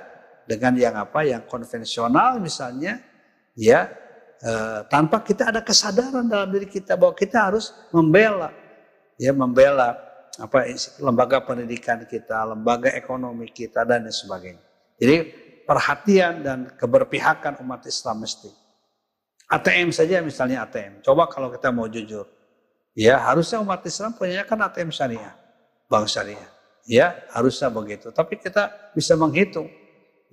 [0.46, 3.02] dengan yang apa yang konvensional misalnya
[3.58, 3.90] ya
[4.40, 4.52] e,
[4.86, 8.54] tanpa kita ada kesadaran dalam diri kita bahwa kita harus membela
[9.18, 10.68] ya membela apa
[11.00, 14.60] lembaga pendidikan kita, lembaga ekonomi kita dan sebagainya.
[15.00, 15.16] Jadi
[15.64, 18.52] perhatian dan keberpihakan umat Islam mesti.
[19.46, 21.00] ATM saja misalnya ATM.
[21.00, 22.28] Coba kalau kita mau jujur.
[22.96, 25.34] Ya harusnya umat Islam punya kan ATM syariah.
[25.88, 26.50] Bank syariah.
[26.86, 28.14] Ya, harusnya begitu.
[28.14, 29.66] Tapi kita bisa menghitung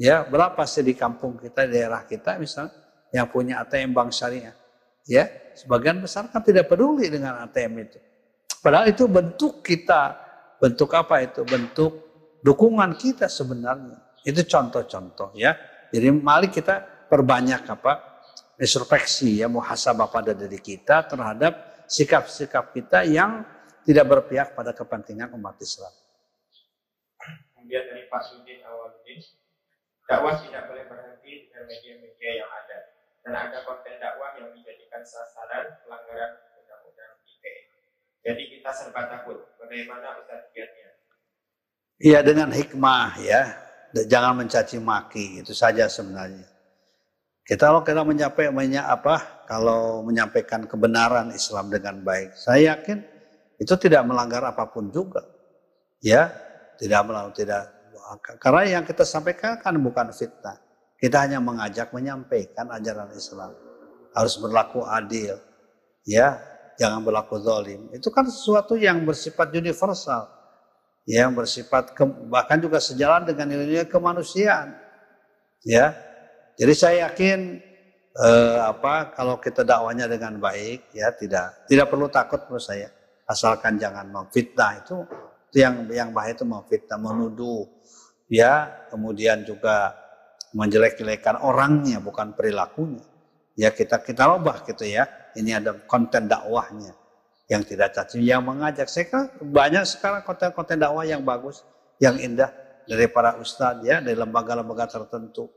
[0.04, 2.76] ya berapa sih di kampung kita, di daerah kita misalnya
[3.16, 4.52] yang punya ATM bank syariah.
[5.08, 8.00] Ya, sebagian besar kan tidak peduli dengan ATM itu.
[8.60, 10.16] Padahal itu bentuk kita,
[10.60, 11.44] bentuk apa itu?
[11.48, 11.92] Bentuk
[12.44, 14.00] dukungan kita sebenarnya.
[14.24, 15.56] Itu contoh-contoh ya.
[15.92, 18.14] Jadi mari kita perbanyak apa?
[18.54, 23.44] introspeksi ya muhasabah pada diri kita terhadap sikap-sikap kita yang
[23.84, 25.92] tidak berpihak pada kepentingan umat Islam.
[27.52, 29.20] Kemudian dari Pak Sudin Awaludin,
[30.10, 32.78] dakwah tidak boleh berhenti dengan media-media yang ada
[33.24, 37.54] dan ada konten dakwah yang dijadikan sasaran pelanggaran undang-undang ITE.
[38.24, 39.40] Jadi kita serba takut.
[39.60, 40.90] Bagaimana Ustaz kiatnya?
[42.04, 43.42] Iya dengan hikmah ya,
[43.96, 46.44] jangan mencaci maki itu saja sebenarnya.
[47.44, 48.56] Kita kalau kita menyampaikan
[48.88, 53.04] apa kalau menyampaikan kebenaran Islam dengan baik, saya yakin
[53.60, 55.24] itu tidak melanggar apa pun juga.
[56.04, 56.32] Ya,
[56.80, 57.64] tidak melanggar tidak
[58.40, 60.60] karena yang kita sampaikan kan bukan fitnah.
[61.00, 63.52] Kita hanya mengajak menyampaikan ajaran Islam.
[64.16, 65.36] Harus berlaku adil.
[66.08, 66.40] Ya,
[66.80, 67.92] jangan berlaku zalim.
[67.92, 70.32] Itu kan sesuatu yang bersifat universal.
[71.04, 74.80] Yang bersifat ke, bahkan juga sejalan dengan nilai-nilai kemanusiaan.
[75.68, 75.96] Ya,
[76.56, 77.60] jadi saya yakin
[78.14, 82.90] eh, apa kalau kita dakwanya dengan baik ya tidak tidak perlu takut menurut saya
[83.26, 84.98] asalkan jangan memfitnah itu
[85.50, 87.66] itu yang yang bahaya itu memfitnah menuduh
[88.34, 89.94] ya kemudian juga
[90.58, 93.06] menjelek-jelekan orangnya bukan perilakunya.
[93.54, 95.06] Ya kita kita ubah gitu ya.
[95.38, 96.94] Ini ada konten dakwahnya
[97.50, 98.90] yang tidak caci yang mengajak.
[98.90, 101.62] Saya kira banyak sekarang konten-konten dakwah yang bagus
[102.02, 102.50] yang indah
[102.90, 105.50] dari para ustadz ya dari lembaga-lembaga tertentu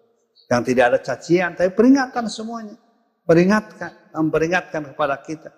[0.46, 2.76] yang tidak ada cacian, tapi peringatan semuanya.
[3.26, 5.50] Peringatkan, memperingatkan kepada kita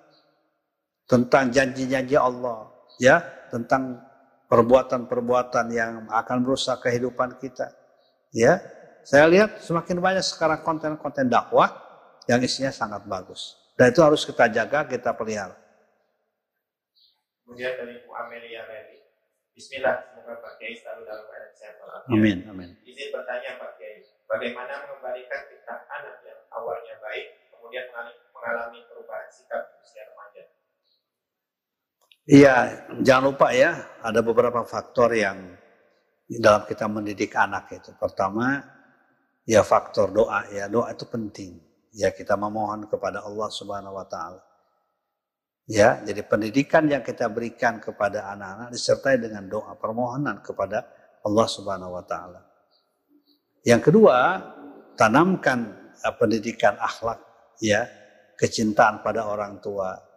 [1.05, 3.21] tentang janji-janji Allah, ya,
[3.53, 4.01] tentang
[4.49, 7.69] perbuatan-perbuatan yang akan merusak kehidupan kita.
[8.33, 8.61] Ya,
[9.05, 11.73] saya lihat semakin banyak sekarang konten-konten dakwah
[12.29, 13.57] yang isinya sangat bagus.
[13.77, 15.55] Dan itu harus kita jaga, kita pelihara.
[17.45, 19.01] Kemudian dari Bu Amelia Meli,
[19.57, 21.75] Bismillah, semoga Pak Kiai selalu dalam keadaan sehat
[22.13, 22.71] Amin, amin.
[22.85, 27.89] Izin bertanya Pak Kiai, Bagaimana mengembalikan fitrah anak yang awalnya baik, kemudian
[28.37, 30.53] mengalami perubahan sikap di usia remaja?
[32.29, 33.73] Iya, jangan lupa ya,
[34.05, 35.57] ada beberapa faktor yang
[36.29, 37.97] dalam kita mendidik anak itu.
[37.97, 38.61] Pertama,
[39.49, 41.57] ya faktor doa ya, doa itu penting.
[41.97, 44.45] Ya kita memohon kepada Allah Subhanahu wa taala.
[45.69, 50.85] Ya, jadi pendidikan yang kita berikan kepada anak-anak disertai dengan doa permohonan kepada
[51.25, 52.45] Allah Subhanahu wa taala.
[53.65, 54.37] Yang kedua,
[55.01, 57.25] tanamkan uh, pendidikan akhlak,
[57.65, 57.89] ya,
[58.37, 60.08] kecintaan pada orang tua,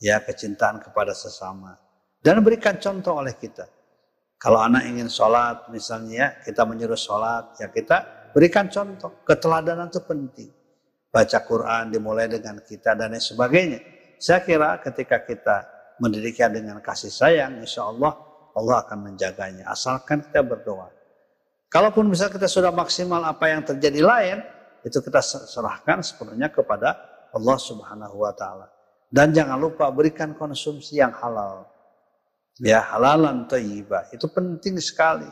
[0.00, 1.76] ya, kecintaan kepada sesama,
[2.24, 3.68] dan berikan contoh oleh kita.
[4.40, 9.20] Kalau anak ingin sholat, misalnya, kita menyuruh sholat, ya kita berikan contoh.
[9.22, 10.50] Keteladanan itu penting.
[11.12, 13.80] Baca Quran dimulai dengan kita dan lain sebagainya.
[14.16, 15.68] Saya kira ketika kita
[16.00, 18.16] mendidiknya dengan kasih sayang, insya Allah
[18.56, 19.68] Allah akan menjaganya.
[19.68, 20.88] Asalkan kita berdoa.
[21.70, 24.38] Kalaupun misalnya kita sudah maksimal apa yang terjadi lain,
[24.82, 26.96] itu kita serahkan sepenuhnya kepada
[27.30, 28.79] Allah Subhanahu wa taala.
[29.10, 31.66] Dan jangan lupa berikan konsumsi yang halal.
[32.62, 34.14] Ya, halalan thayyibah.
[34.14, 35.26] Itu penting sekali.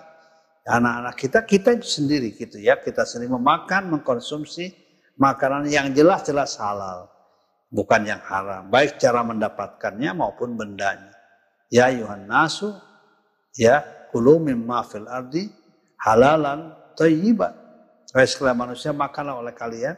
[0.66, 2.74] Anak-anak kita, kita sendiri gitu ya.
[2.82, 4.74] Kita sendiri memakan, mengkonsumsi
[5.14, 7.06] makanan yang jelas-jelas halal.
[7.70, 8.66] Bukan yang haram.
[8.66, 11.14] Baik cara mendapatkannya maupun bendanya.
[11.68, 12.72] Ya Yuhan nasu,
[13.52, 15.52] ya kulu mimma ardi
[16.00, 17.52] halalan thayyiban.
[18.16, 19.92] Wahai manusia makanlah oleh kalian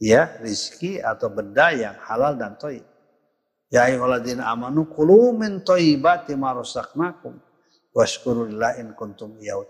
[0.00, 2.95] ya rizki atau benda yang halal dan thayyib.
[3.66, 7.34] Ya ayyuhalladzina amanu kulu min thayyibati ma razaqnakum
[7.96, 9.66] washkurulillahi in kuntum iyyahu.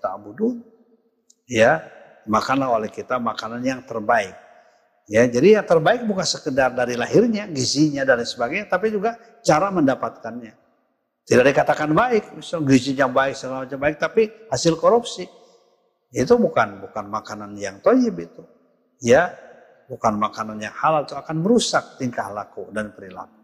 [1.46, 1.86] Ya,
[2.26, 4.34] makanlah oleh kita makanan yang terbaik.
[5.06, 9.14] Ya, jadi yang terbaik bukan sekedar dari lahirnya, gizinya dan sebagainya, tapi juga
[9.46, 10.50] cara mendapatkannya.
[11.22, 15.30] Tidak dikatakan baik, misalnya gizinya baik, segala macam baik, tapi hasil korupsi.
[16.10, 18.42] Itu bukan bukan makanan yang toyib itu.
[18.98, 19.30] Ya,
[19.86, 23.35] bukan makanan yang halal itu akan merusak tingkah laku dan perilaku.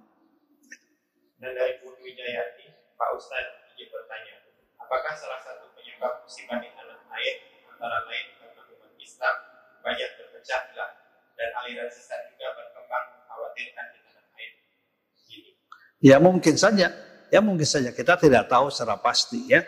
[1.43, 4.47] Dan dari Putu Wijayati, Pak Ustadz izin bertanya,
[4.79, 7.35] apakah salah satu penyebab musibah di tanah air
[7.67, 9.35] antara lain karena umat Islam
[9.83, 10.91] banyak berpecah belah
[11.35, 14.51] dan aliran sesat juga berkembang mengkhawatirkan di tanah air
[15.35, 15.51] ini?
[15.99, 16.95] Ya mungkin saja,
[17.27, 19.67] ya mungkin saja kita tidak tahu secara pasti ya.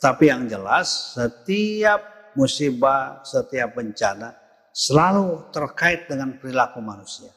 [0.00, 4.32] Tapi yang jelas setiap musibah, setiap bencana
[4.72, 7.28] selalu terkait dengan perilaku manusia.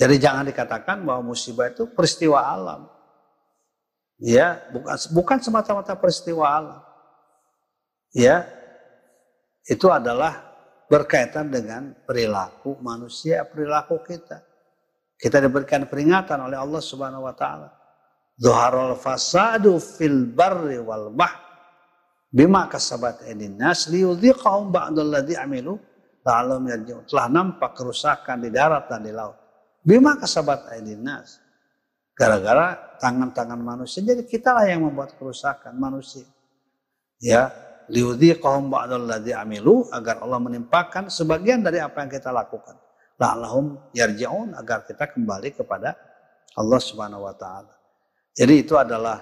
[0.00, 2.88] Jadi jangan dikatakan bahwa musibah itu peristiwa alam.
[4.16, 6.80] Ya, bukan bukan semata-mata peristiwa alam.
[8.16, 8.48] Ya,
[9.68, 10.40] itu adalah
[10.88, 14.40] berkaitan dengan perilaku manusia, perilaku kita.
[15.20, 17.68] Kita diberikan peringatan oleh Allah Subhanahu wa taala.
[18.40, 21.36] zuharul fasadu fil barri wal bahr
[22.32, 25.76] bima kasabat aydin nas liyudhiqahum ba'dal ladzi amilu
[26.24, 27.04] la'allahum yarji'un.
[27.04, 29.49] Telah nampak kerusakan di darat dan di laut.
[29.80, 31.40] Bima kasabat aydin nas.
[32.12, 34.04] Gara-gara tangan-tangan manusia.
[34.04, 36.28] Jadi kita lah yang membuat kerusakan manusia.
[37.20, 37.48] Ya,
[37.88, 42.76] liudhiqahum ba'dal ladzi amilu agar Allah menimpakan sebagian dari apa yang kita lakukan.
[43.20, 45.96] La'allahum yarji'un agar kita kembali kepada
[46.56, 47.72] Allah Subhanahu wa taala.
[48.32, 49.20] Jadi itu adalah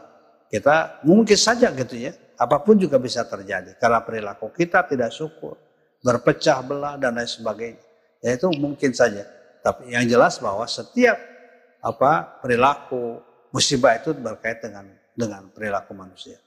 [0.51, 5.59] kita mungkin saja gitu ya, apa pun juga bisa terjadi karena perilaku kita tidak syukur,
[6.03, 7.83] berpecah belah dan lain sebagainya.
[8.23, 9.27] Ya itu mungkin saja.
[9.65, 11.19] Tapi yang jelas bahwa setiap
[11.83, 13.23] apa perilaku
[13.55, 16.39] musibah itu berkait dengan dengan perilaku manusia.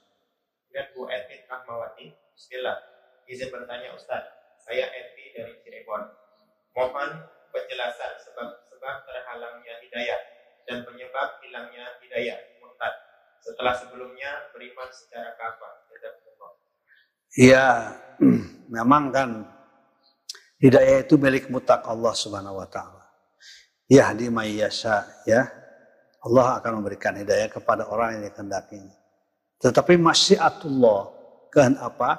[0.72, 2.78] Dan Bu Etin Ahmawati, Bismillah.
[3.28, 4.24] Izin bertanya Ustaz,
[4.64, 6.02] saya Eti dari Cirebon.
[6.72, 10.20] Mohon penjelasan sebab-sebab terhalangnya hidayah
[10.64, 12.92] dan penyebab hilangnya hidayah murtad
[13.44, 15.62] setelah sebelumnya beriman secara kafir.
[17.32, 17.96] Iya,
[18.76, 19.48] memang kan
[20.60, 23.01] hidayah itu milik mutak Allah Subhanahu wa taala.
[23.92, 25.44] Yahdi mayyasha ya.
[26.22, 28.94] Allah akan memberikan hidayah kepada orang yang dikehendakinya.
[29.58, 31.00] Tetapi masyiatullah,
[31.52, 32.10] kehendak apa?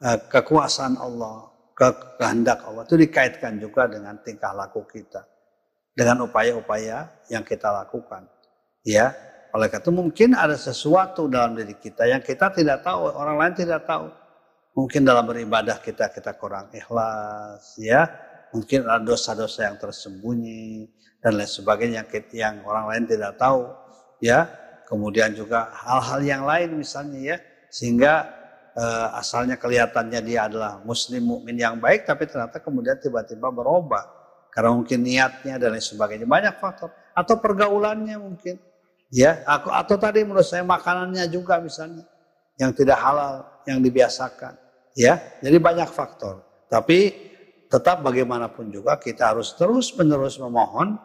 [0.00, 5.26] Eh, kekuasaan Allah, kehendak Allah itu dikaitkan juga dengan tingkah laku kita.
[5.92, 8.24] Dengan upaya-upaya yang kita lakukan.
[8.86, 9.12] Ya,
[9.52, 13.54] oleh karena itu mungkin ada sesuatu dalam diri kita yang kita tidak tahu, orang lain
[13.58, 14.08] tidak tahu.
[14.78, 18.06] Mungkin dalam beribadah kita kita kurang ikhlas, ya.
[18.50, 20.90] Mungkin ada dosa-dosa yang tersembunyi
[21.22, 22.02] dan lain sebagainya
[22.34, 23.70] yang, orang lain tidak tahu,
[24.18, 24.48] ya.
[24.90, 27.36] Kemudian juga hal-hal yang lain misalnya ya.
[27.70, 28.26] Sehingga
[28.74, 34.02] uh, asalnya kelihatannya dia adalah muslim mukmin yang baik tapi ternyata kemudian tiba-tiba berubah
[34.50, 36.26] karena mungkin niatnya dan lain sebagainya.
[36.26, 36.90] Banyak faktor.
[37.14, 38.58] Atau pergaulannya mungkin
[39.14, 39.46] ya.
[39.46, 42.02] Aku atau tadi menurut saya makanannya juga misalnya
[42.58, 44.58] yang tidak halal yang dibiasakan
[44.98, 45.22] ya.
[45.38, 46.66] Jadi banyak faktor.
[46.66, 47.29] Tapi
[47.70, 50.98] tetap bagaimanapun juga kita harus terus menerus memohon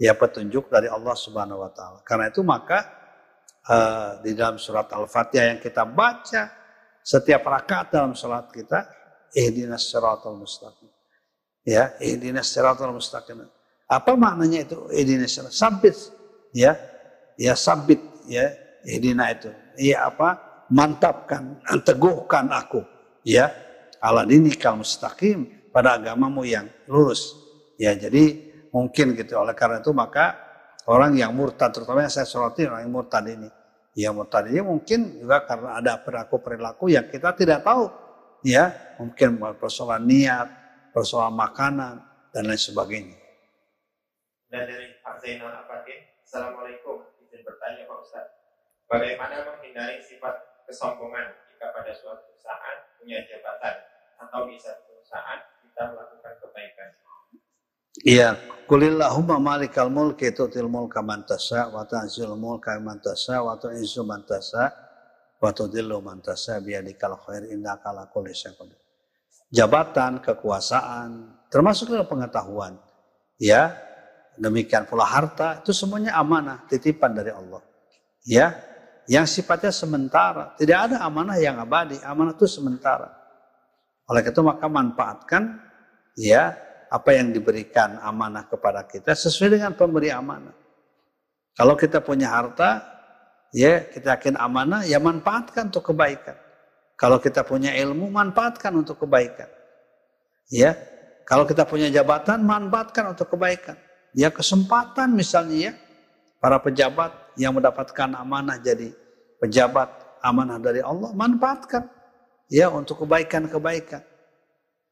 [0.00, 3.00] ya petunjuk dari Allah Subhanahu wa taala karena itu maka
[3.68, 6.60] uh, di dalam surat Al-Fatihah yang kita baca
[7.04, 8.86] setiap rakaat dalam salat kita
[9.34, 10.90] ihdinas siratal mustaqim.
[11.66, 13.44] Ya, ihdinas siratal mustaqim.
[13.90, 15.54] Apa maknanya itu ihdinas siratal?
[15.54, 15.96] Sabit
[16.54, 16.76] ya.
[17.40, 18.52] Ya sabit ya
[18.84, 19.48] ihdina itu.
[19.80, 20.48] Ya apa?
[20.70, 22.86] Mantapkan, teguhkan aku
[23.26, 23.50] ya
[23.98, 27.34] ala dinikal mustaqim pada agamamu yang lurus.
[27.80, 29.38] Ya, jadi mungkin gitu.
[29.38, 30.38] Oleh karena itu maka
[30.86, 33.48] orang yang murtad terutama yang saya soroti orang yang murtad ini.
[33.98, 37.90] Ya murtad ini mungkin juga karena ada perilaku-perilaku yang kita tidak tahu.
[38.46, 40.48] Ya mungkin persoalan niat
[40.94, 41.94] persoalan makanan
[42.30, 43.18] dan lain sebagainya.
[44.50, 47.06] Dan dari Pak Zainal Abadin Assalamualaikum.
[47.22, 48.26] Izin bertanya Pak Ustaz.
[48.90, 53.86] Bagaimana menghindari sifat kesombongan jika pada suatu saat punya jabatan
[54.18, 56.88] atau di satu saat kita melakukan kebaikan
[58.00, 58.38] Iya,
[58.70, 64.22] kulillahumma malikal mulki tu'til mulka man tasya wa ta'zil mulka man tasya wa tu'izzu man
[64.26, 64.70] tasya
[65.38, 68.72] wa tudillu man tasya biyadikal khair innaka ala kulli syai'in
[69.50, 72.78] Jabatan, kekuasaan, termasuk pengetahuan.
[73.34, 73.74] Ya,
[74.38, 77.58] demikian pula harta, itu semuanya amanah, titipan dari Allah.
[78.22, 78.54] Ya,
[79.10, 80.54] yang sifatnya sementara.
[80.54, 83.19] Tidak ada amanah yang abadi, amanah itu sementara.
[84.10, 85.62] Oleh itu maka manfaatkan
[86.18, 86.58] ya
[86.90, 90.52] apa yang diberikan amanah kepada kita sesuai dengan pemberi amanah.
[91.54, 92.82] Kalau kita punya harta,
[93.54, 96.34] ya kita yakin amanah, ya manfaatkan untuk kebaikan.
[96.98, 99.46] Kalau kita punya ilmu, manfaatkan untuk kebaikan.
[100.50, 100.74] Ya,
[101.22, 103.78] kalau kita punya jabatan, manfaatkan untuk kebaikan.
[104.10, 105.72] Ya kesempatan misalnya ya,
[106.42, 108.90] para pejabat yang mendapatkan amanah jadi
[109.38, 111.86] pejabat amanah dari Allah, manfaatkan
[112.50, 114.10] ya untuk kebaikan-kebaikan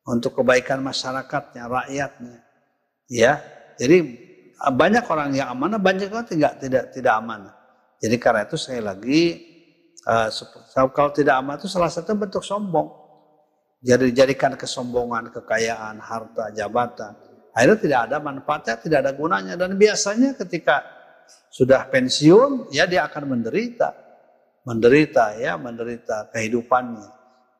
[0.08, 2.40] untuk kebaikan masyarakatnya, rakyatnya.
[3.12, 3.44] Ya,
[3.76, 4.16] jadi
[4.56, 7.52] banyak orang yang amanah, banyak orang tidak tidak tidak amanah.
[8.00, 9.36] Jadi karena itu saya lagi
[10.08, 10.32] uh,
[10.96, 12.88] kalau tidak amanah itu salah satu bentuk sombong.
[13.78, 17.14] Jadi dijadikan kesombongan, kekayaan, harta, jabatan.
[17.54, 19.54] Akhirnya tidak ada manfaatnya, tidak ada gunanya.
[19.54, 20.82] Dan biasanya ketika
[21.46, 23.94] sudah pensiun, ya dia akan menderita.
[24.66, 27.17] Menderita ya, menderita kehidupannya.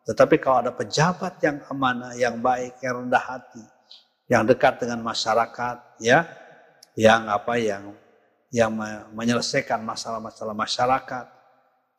[0.08, 3.60] Tetapi kalau ada pejabat yang amanah, yang baik, yang rendah hati,
[4.32, 6.24] yang dekat dengan masyarakat, ya,
[6.96, 7.92] yang apa, yang
[8.48, 8.72] yang
[9.12, 11.26] menyelesaikan masalah-masalah masyarakat,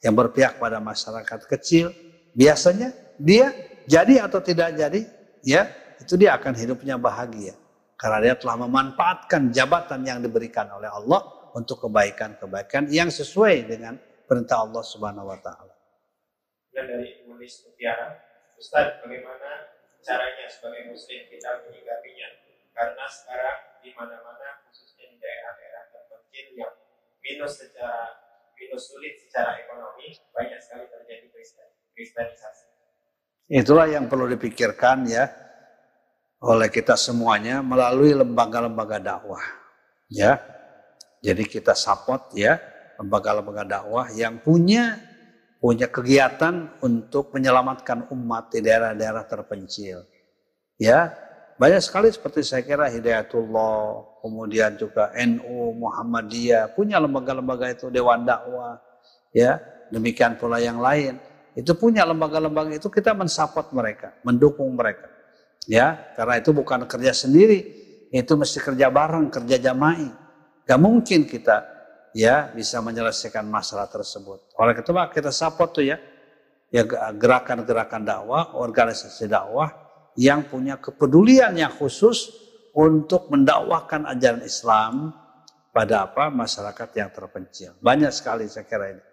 [0.02, 1.94] yang berpihak pada masyarakat kecil,
[2.34, 2.90] biasanya
[3.22, 3.54] dia
[3.86, 5.06] jadi atau tidak jadi,
[5.46, 5.70] ya,
[6.02, 7.54] itu dia akan hidupnya bahagia.
[8.00, 14.64] Karena dia telah memanfaatkan jabatan yang diberikan oleh Allah untuk kebaikan-kebaikan yang sesuai dengan perintah
[14.64, 15.74] Allah Subhanahu wa taala.
[16.72, 18.20] Dan dari Mulis Mutiara,
[18.60, 19.72] Ustaz, bagaimana
[20.04, 22.28] caranya sebagai muslim kita menyikapinya?
[22.76, 26.76] Karena sekarang di mana-mana khususnya di daerah-daerah terpencil yang
[27.24, 28.12] minus secara
[28.60, 31.32] minus sulit secara ekonomi banyak sekali terjadi
[31.96, 32.68] kristenisasi.
[33.56, 35.32] Itulah yang perlu dipikirkan ya
[36.44, 39.48] oleh kita semuanya melalui lembaga-lembaga dakwah.
[40.12, 40.44] Ya.
[41.24, 42.60] Jadi kita support ya
[43.00, 45.09] lembaga-lembaga dakwah yang punya
[45.60, 50.08] punya kegiatan untuk menyelamatkan umat di daerah-daerah terpencil.
[50.80, 51.12] Ya,
[51.60, 58.80] banyak sekali seperti saya kira Hidayatullah, kemudian juga NU, Muhammadiyah, punya lembaga-lembaga itu Dewan Dakwah,
[59.36, 59.60] ya,
[59.92, 61.20] demikian pula yang lain
[61.60, 65.12] itu punya lembaga-lembaga itu kita mensupport mereka, mendukung mereka.
[65.68, 67.60] Ya, karena itu bukan kerja sendiri,
[68.10, 70.08] itu mesti kerja bareng, kerja jama'i.
[70.64, 71.79] Gak mungkin kita
[72.16, 74.54] ya bisa menyelesaikan masalah tersebut.
[74.58, 75.98] Oleh itu kita support tuh ya,
[76.74, 76.84] ya
[77.14, 79.70] gerakan-gerakan dakwah, organisasi dakwah
[80.18, 82.34] yang punya kepedulian yang khusus
[82.74, 85.14] untuk mendakwahkan ajaran Islam
[85.70, 87.78] pada apa masyarakat yang terpencil.
[87.80, 89.04] Banyak sekali saya kira ini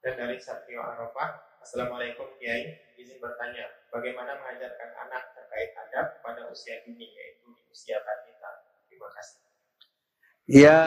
[0.00, 6.80] dan dari Satrio Arafah, Assalamualaikum Kiai, izin bertanya, bagaimana mengajarkan anak terkait adab pada usia
[6.88, 8.64] dini, yaitu di usia balita?
[8.88, 9.38] Terima kasih.
[10.48, 10.80] Ya,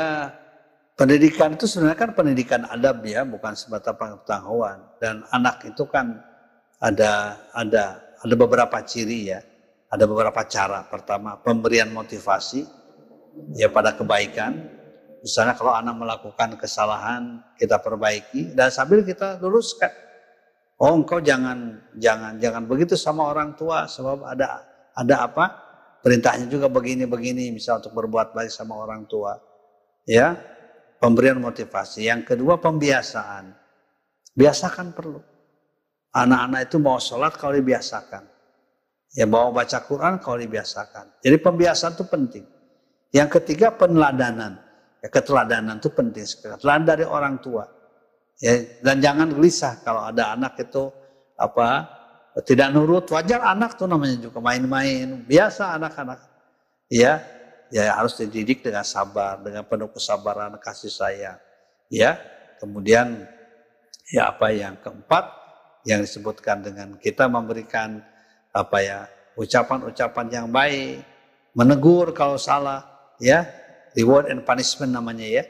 [0.98, 4.82] pendidikan itu sebenarnya kan pendidikan adab ya, bukan sebatas pengetahuan.
[4.98, 6.22] Dan anak itu kan
[6.82, 9.40] ada ada ada beberapa ciri ya,
[9.90, 10.86] ada beberapa cara.
[10.88, 12.64] Pertama, pemberian motivasi
[13.58, 14.74] ya pada kebaikan,
[15.24, 19.88] Misalnya kalau anak melakukan kesalahan, kita perbaiki dan sambil kita luruskan.
[20.76, 25.46] Oh, engkau jangan jangan jangan begitu sama orang tua sebab ada ada apa?
[26.04, 29.40] Perintahnya juga begini-begini, misal untuk berbuat baik sama orang tua.
[30.04, 30.36] Ya,
[31.04, 32.08] pemberian motivasi.
[32.08, 33.52] Yang kedua pembiasaan.
[34.32, 35.20] Biasakan perlu.
[36.16, 38.24] Anak-anak itu mau sholat kalau dibiasakan.
[39.12, 41.20] Ya mau baca Quran kalau dibiasakan.
[41.20, 42.46] Jadi pembiasaan itu penting.
[43.12, 44.58] Yang ketiga peneladanan.
[45.04, 46.56] Ya, keteladanan itu penting sekali.
[46.58, 47.68] Teladan dari orang tua.
[48.40, 50.90] Ya, dan jangan gelisah kalau ada anak itu
[51.38, 51.86] apa
[52.48, 53.06] tidak nurut.
[53.12, 55.28] Wajar anak tuh namanya juga main-main.
[55.30, 56.20] Biasa anak-anak.
[56.90, 57.22] Ya,
[57.74, 61.40] ya harus dididik dengan sabar, dengan penuh kesabaran, kasih sayang.
[61.90, 62.22] Ya,
[62.62, 63.26] kemudian
[64.10, 65.26] ya apa yang keempat
[65.90, 68.02] yang disebutkan dengan kita memberikan
[68.54, 69.00] apa ya
[69.34, 71.02] ucapan-ucapan yang baik,
[71.58, 72.86] menegur kalau salah,
[73.18, 73.50] ya
[73.98, 75.46] reward and punishment namanya ya.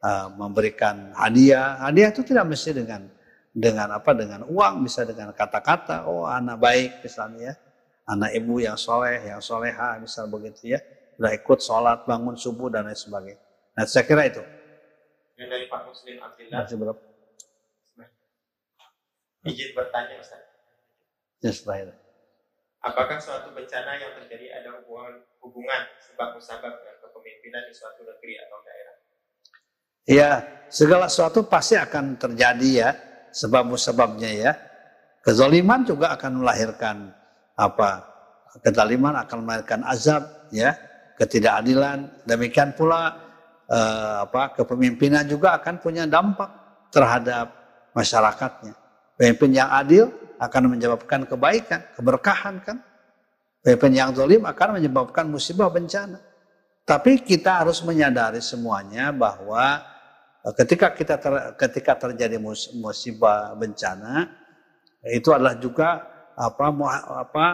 [0.00, 1.76] Uh, memberikan hadiah.
[1.84, 3.04] Hadiah itu tidak mesti dengan
[3.52, 7.54] dengan apa dengan uang bisa dengan kata-kata oh anak baik misalnya ya.
[8.08, 10.80] Anak ibu yang soleh yang soleha misal begitu ya
[11.20, 13.44] sudah ikut sholat bangun subuh dan lain sebagainya
[13.76, 14.40] nah saya kira itu
[15.36, 17.02] yang dari Pak Muslim Abdillah Masih berapa?
[19.44, 20.40] izin bertanya Ustaz
[21.44, 21.94] ya setelah itu
[22.80, 26.72] apakah suatu bencana yang terjadi ada hubungan hubungan sebab musabab
[27.20, 28.96] kepemimpinan di suatu negeri atau daerah?
[30.08, 30.30] Ya,
[30.72, 32.90] segala sesuatu pasti akan terjadi ya,
[33.32, 34.52] sebab-sebabnya ya.
[35.20, 37.12] Kezaliman juga akan melahirkan
[37.56, 38.08] apa?
[38.64, 40.72] Kezaliman akan melahirkan azab ya,
[41.20, 42.24] ketidakadilan.
[42.24, 43.12] Demikian pula
[43.68, 44.56] eh, apa?
[44.56, 46.48] Kepemimpinan juga akan punya dampak
[46.88, 47.52] terhadap
[47.92, 48.72] masyarakatnya.
[49.20, 50.08] Pemimpin yang adil
[50.40, 52.80] akan menyebabkan kebaikan, keberkahan kan.
[53.60, 56.16] Pemimpin yang zalim akan menyebabkan musibah bencana.
[56.88, 59.84] Tapi kita harus menyadari semuanya bahwa
[60.40, 62.40] eh, ketika kita ter, ketika terjadi
[62.80, 64.40] musibah bencana
[65.04, 66.66] itu adalah juga apa
[67.20, 67.46] apa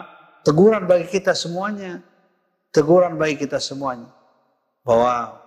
[0.47, 1.99] teguran bagi kita semuanya.
[2.77, 4.13] Teguran bagi kita semuanya.
[4.85, 5.41] Bahwa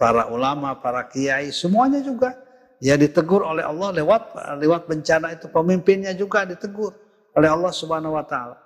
[0.00, 2.32] para ulama, para kiai semuanya juga
[2.80, 4.22] ya ditegur oleh Allah lewat
[4.56, 6.96] lewat bencana itu pemimpinnya juga ditegur
[7.36, 8.56] oleh Allah Subhanahu wa taala.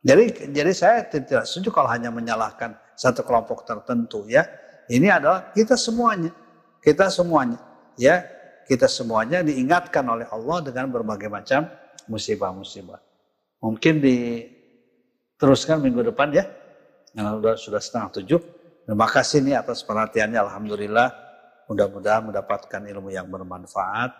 [0.00, 4.48] Jadi jadi saya tidak setuju kalau hanya menyalahkan satu kelompok tertentu ya.
[4.88, 6.32] Ini adalah kita semuanya.
[6.80, 7.60] Kita semuanya
[8.00, 8.24] ya.
[8.64, 11.68] Kita semuanya diingatkan oleh Allah dengan berbagai macam
[12.08, 13.02] musibah-musibah.
[13.60, 16.48] Mungkin diteruskan minggu depan ya.
[17.14, 18.40] Yang sudah, setengah tujuh.
[18.86, 20.38] Terima kasih nih atas perhatiannya.
[20.38, 21.08] Alhamdulillah.
[21.70, 24.10] Mudah-mudahan mendapatkan ilmu yang bermanfaat.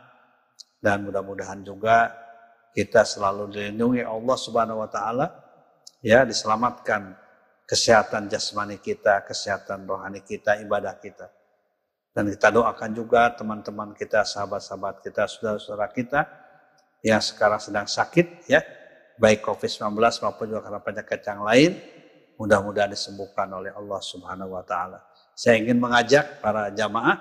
[0.81, 2.11] Dan mudah-mudahan juga
[2.73, 5.27] kita selalu dilindungi Allah Subhanahu wa taala
[6.01, 7.13] ya diselamatkan
[7.69, 11.31] kesehatan jasmani kita, kesehatan rohani kita, ibadah kita.
[12.11, 16.27] Dan kita doakan juga teman-teman kita, sahabat-sahabat kita, saudara-saudara kita
[17.07, 18.59] yang sekarang sedang sakit ya,
[19.15, 21.71] baik COVID-19 maupun juga karena penyakit yang lain,
[22.41, 25.05] mudah-mudahan disembuhkan oleh Allah Subhanahu wa taala.
[25.37, 27.21] Saya ingin mengajak para jamaah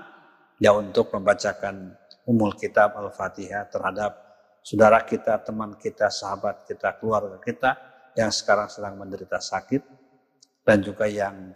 [0.64, 1.92] ya untuk membacakan
[2.24, 4.16] umul kitab Al-Fatihah terhadap
[4.64, 7.76] saudara kita, teman kita, sahabat kita, keluarga kita
[8.16, 9.84] yang sekarang sedang menderita sakit
[10.64, 11.52] dan juga yang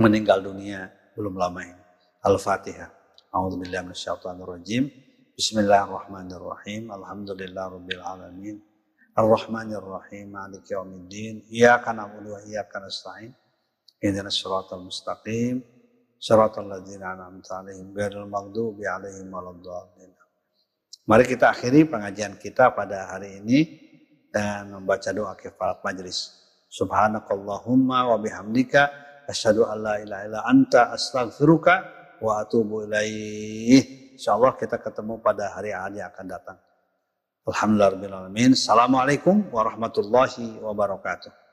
[0.00, 1.84] meninggal dunia belum lama ini.
[2.24, 2.88] Al-Fatihah.
[3.28, 4.88] A'udzubillahi minasyaitonirrajim.
[5.36, 6.88] Bismillahirrahmanirrahim.
[6.88, 8.56] Alhamdulillahirabbil alamin.
[9.18, 10.30] Ar-Rahmanirrahim.
[10.30, 11.42] Maliki yaumiddin.
[11.50, 13.34] Iyyaka na'budu wa iyyaka nasta'in.
[13.98, 15.58] Ihdinas siratal mustaqim.
[16.22, 20.14] Siratal ladzina an'amta 'alaihim ghairil maghdubi 'alaihim waladdallin.
[21.08, 23.58] Mari kita akhiri pengajian kita pada hari ini
[24.28, 26.36] dan membaca doa kifarat majlis.
[26.68, 28.92] Subhanakallahumma wa bihamdika
[29.24, 31.74] asyhadu an la ilaha illa anta astaghfiruka
[32.20, 34.14] wa atubu ilaih.
[34.20, 36.58] Insyaallah kita ketemu pada hari Ahad yang akan datang.
[37.48, 38.28] Alhamdulillah.
[38.28, 41.47] Assalamualaikum warahmatullahi wabarakatuh.